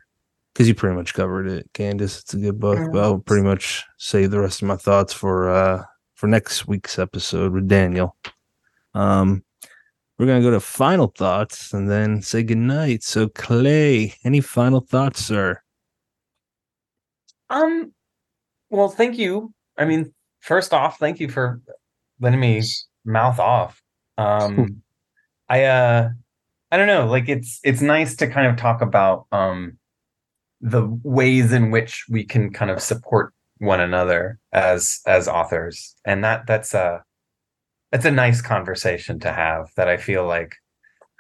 [0.53, 2.19] because you pretty much covered it, Candace.
[2.21, 5.51] It's a good book, but I'll pretty much save the rest of my thoughts for
[5.51, 5.85] uh,
[6.15, 8.17] for next week's episode with Daniel.
[8.95, 9.45] Um,
[10.19, 13.03] we're gonna go to final thoughts and then say goodnight.
[13.03, 15.63] So Clay, any final thoughts, sir?
[17.51, 17.93] Um,
[18.69, 19.55] well, thank you.
[19.77, 21.61] I mean, first off, thank you for
[22.21, 22.63] letting me
[23.05, 23.81] mouth off.
[24.19, 24.83] Um,
[25.49, 26.11] I uh,
[26.71, 29.79] I don't know, like it's it's nice to kind of talk about um
[30.61, 36.25] the ways in which we can kind of support one another as as authors, and
[36.25, 37.05] that that's a
[37.91, 39.71] that's a nice conversation to have.
[39.77, 40.57] That I feel like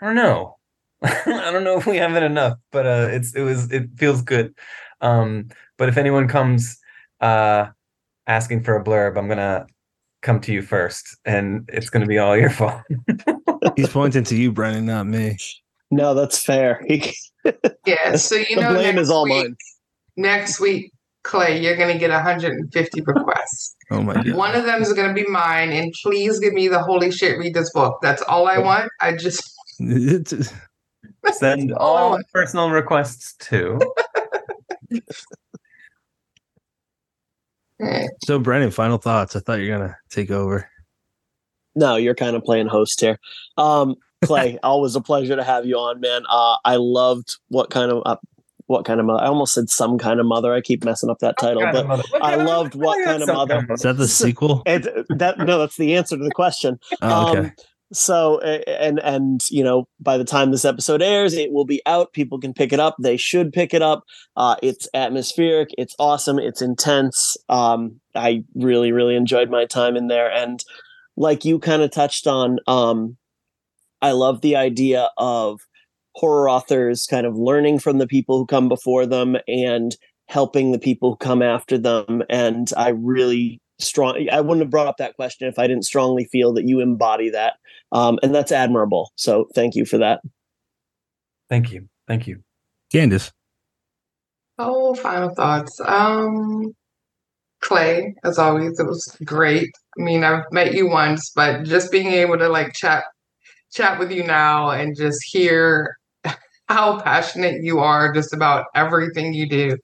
[0.02, 0.56] I don't know.
[1.02, 4.22] I don't know if we have it enough, but uh, it's it was it feels
[4.22, 4.54] good.
[5.00, 6.78] Um, but if anyone comes
[7.20, 7.66] uh,
[8.26, 9.66] asking for a blurb, I'm gonna
[10.22, 12.82] come to you first, and it's gonna be all your fault.
[13.76, 15.36] He's pointing to you, Brennan, not me.
[15.90, 16.84] No, that's fair.
[17.86, 19.56] Yeah, so you the know, blame is all week, mine.
[20.18, 20.92] next week,
[21.28, 23.76] Clay, you're gonna get 150 requests.
[23.90, 24.34] Oh my god.
[24.34, 27.38] One of them is gonna be mine, and please give me the holy shit.
[27.38, 27.98] Read this book.
[28.02, 28.90] That's all I want.
[29.00, 29.50] I just
[31.32, 33.80] Send all personal requests to.
[38.26, 39.34] so Brennan, final thoughts.
[39.36, 40.68] I thought you were gonna take over.
[41.74, 43.18] No, you're kind of playing host here.
[43.56, 46.24] Um, Clay, always a pleasure to have you on, man.
[46.28, 48.16] Uh, I loved what kind of uh,
[48.68, 49.22] what kind of mother.
[49.22, 50.52] I almost said some kind of mother.
[50.52, 53.66] I keep messing up that title, but I loved what kind of mother.
[53.70, 54.62] Is that the sequel?
[54.66, 56.78] it, that no, that's the answer to the question.
[57.02, 57.38] Oh, okay.
[57.40, 57.52] Um,
[57.90, 62.12] so and and you know by the time this episode airs it will be out
[62.12, 64.04] people can pick it up they should pick it up
[64.36, 70.08] uh it's atmospheric it's awesome it's intense um i really really enjoyed my time in
[70.08, 70.62] there and
[71.16, 73.16] like you kind of touched on um
[74.02, 75.62] i love the idea of
[76.18, 79.96] horror authors kind of learning from the people who come before them and
[80.26, 84.88] helping the people who come after them and i really strong i wouldn't have brought
[84.88, 87.54] up that question if i didn't strongly feel that you embody that
[87.92, 90.20] um, and that's admirable so thank you for that
[91.48, 91.88] Thank you.
[92.06, 92.42] Thank you.
[92.92, 93.32] Candace
[94.60, 95.80] Oh, final thoughts.
[95.86, 96.74] Um,
[97.60, 99.70] Clay, as always, it was great.
[99.98, 103.04] I mean, I've met you once, but just being able to like chat
[103.72, 105.97] chat with you now and just hear
[106.68, 109.76] how passionate you are just about everything you do.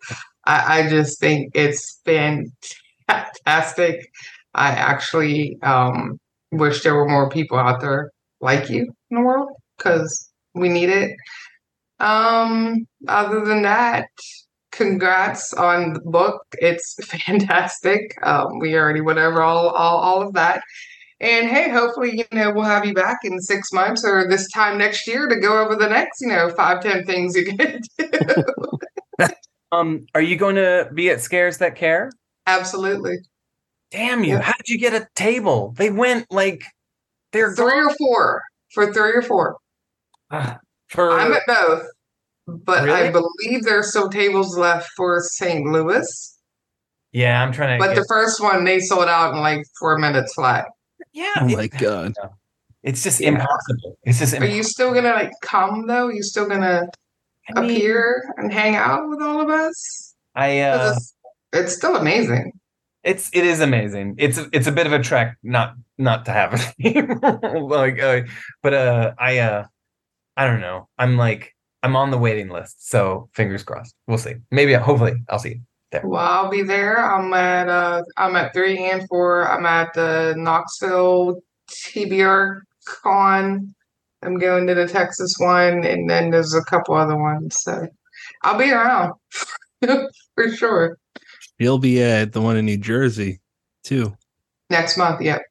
[0.46, 4.06] I, I just think it's fantastic.
[4.54, 6.18] I actually um,
[6.52, 9.48] wish there were more people out there like you in the world
[9.78, 11.12] because we need it.
[12.00, 14.08] Um, other than that,
[14.72, 16.42] congrats on the book.
[16.58, 18.14] It's fantastic.
[18.22, 20.62] Um, we already went over all, all, all of that.
[21.24, 24.76] And hey, hopefully, you know, we'll have you back in six months or this time
[24.76, 28.44] next year to go over the next, you know, five, ten things you can do.
[29.72, 32.12] Um, are you going to be at Scares That Care?
[32.46, 33.16] Absolutely.
[33.90, 34.34] Damn you!
[34.34, 34.40] Yeah.
[34.42, 35.74] How did you get a table?
[35.76, 36.62] They went like
[37.32, 37.86] they're Three gone.
[37.90, 38.42] or four.
[38.72, 39.56] For three or four.
[40.30, 41.82] Ah, for I'm at both.
[42.46, 43.10] But I Really?
[43.10, 45.64] believe there's still tables left for St.
[45.66, 46.38] Louis.
[47.12, 47.42] yeah.
[47.42, 47.84] I'm trying to.
[47.84, 50.66] But get, the first one they sold out in like four minutes flat.
[51.14, 51.32] Yeah.
[51.40, 52.12] Oh it- my god.
[52.82, 53.28] It's just Yeah.
[53.30, 53.96] impossible.
[54.04, 54.34] It's just.
[54.34, 56.08] Are you still gonna like come though?
[56.08, 56.86] Are you still gonna
[57.56, 60.14] I mean, appear and hang out with all of us?
[60.34, 60.60] I.
[60.60, 61.14] uh, it's,
[61.54, 62.52] it's still amazing.
[63.02, 64.16] it's it is amazing.
[64.18, 67.62] It's it's a bit of a trek not not to have it.
[67.62, 68.20] like, uh,
[68.62, 69.64] but uh, I uh,
[70.36, 70.88] I don't know.
[70.98, 73.94] I'm like I'm on the waiting list, so fingers crossed.
[74.06, 74.34] We'll see.
[74.50, 75.60] Maybe hopefully I'll see you.
[76.02, 76.98] Well, I'll be there.
[76.98, 79.48] I'm at uh I'm at three and four.
[79.48, 81.40] I'm at the Knoxville
[81.70, 83.74] TBR con.
[84.22, 87.56] I'm going to the Texas one, and then there's a couple other ones.
[87.60, 87.86] So
[88.42, 89.12] I'll be around
[89.82, 90.96] for sure
[91.58, 93.40] You'll be at the one in New Jersey
[93.84, 94.16] too.
[94.70, 95.20] next month.
[95.20, 95.42] Yep.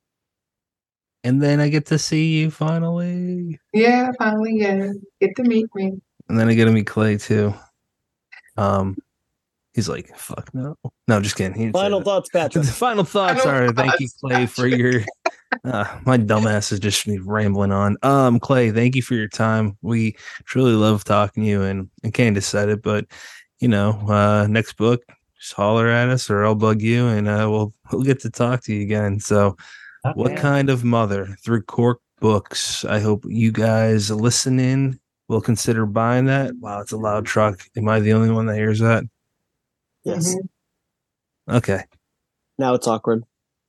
[1.23, 3.57] And then I get to see you finally.
[3.73, 4.89] Yeah, finally, yeah,
[5.21, 5.93] get to meet me.
[6.27, 7.53] And then I get to meet Clay too.
[8.57, 8.97] Um
[9.73, 10.77] he's like, fuck no.
[11.07, 11.57] No, just kidding.
[11.57, 15.01] He final thoughts patrick Final thoughts Final are thank you, thoughts, Clay, for your
[15.65, 17.97] uh, my dumbass is just me rambling on.
[18.03, 19.77] Um, Clay, thank you for your time.
[19.81, 23.05] We truly love talking to you and, and Candace said it, but
[23.59, 25.03] you know, uh next book,
[25.39, 28.63] just holler at us or I'll bug you and uh we'll we'll get to talk
[28.63, 29.19] to you again.
[29.19, 29.55] So
[30.15, 32.83] what kind of mother through Quirk Books?
[32.85, 34.99] I hope you guys listen in.
[35.29, 36.53] will consider buying that.
[36.57, 37.65] Wow, it's a loud truck.
[37.77, 39.05] Am I the only one that hears that?
[40.03, 40.35] Yes.
[40.35, 40.49] Mhm.
[41.49, 41.83] Okay.
[42.57, 43.23] Now it's awkward.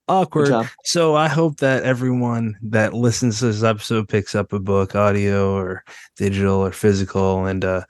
[0.07, 0.69] Awkward.
[0.85, 5.55] So I hope that everyone that listens to this episode picks up a book, audio
[5.55, 5.83] or
[6.17, 7.83] digital or physical, and uh,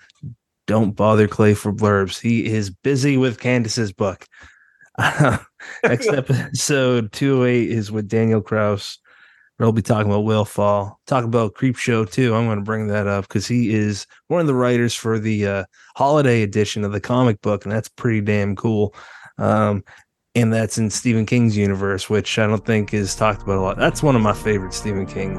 [0.67, 2.21] don't bother Clay for blurbs.
[2.21, 4.27] He is busy with Candace's book.
[4.99, 5.49] Next
[6.09, 8.99] episode 208 is with Daniel Kraus.
[9.59, 10.97] We'll be talking about Whalefall.
[11.07, 12.35] Talk about Creepshow too.
[12.35, 15.47] I'm going to bring that up because he is one of the writers for the
[15.47, 15.65] uh,
[15.97, 18.95] holiday edition of the comic book, and that's pretty damn cool.
[19.39, 19.85] Um,
[20.35, 23.79] and that's in Stephen King's universe, which I don't think is talked about a lot.
[23.79, 25.37] That's one of my favorite Stephen King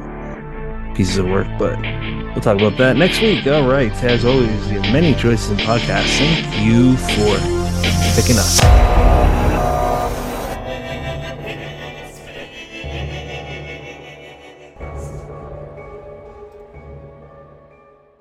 [0.96, 3.46] pieces of work, but we'll talk about that next week.
[3.48, 3.92] All right.
[4.04, 6.18] As always, you have many choices in podcasts.
[6.18, 7.38] Thank you for
[8.16, 8.65] picking us.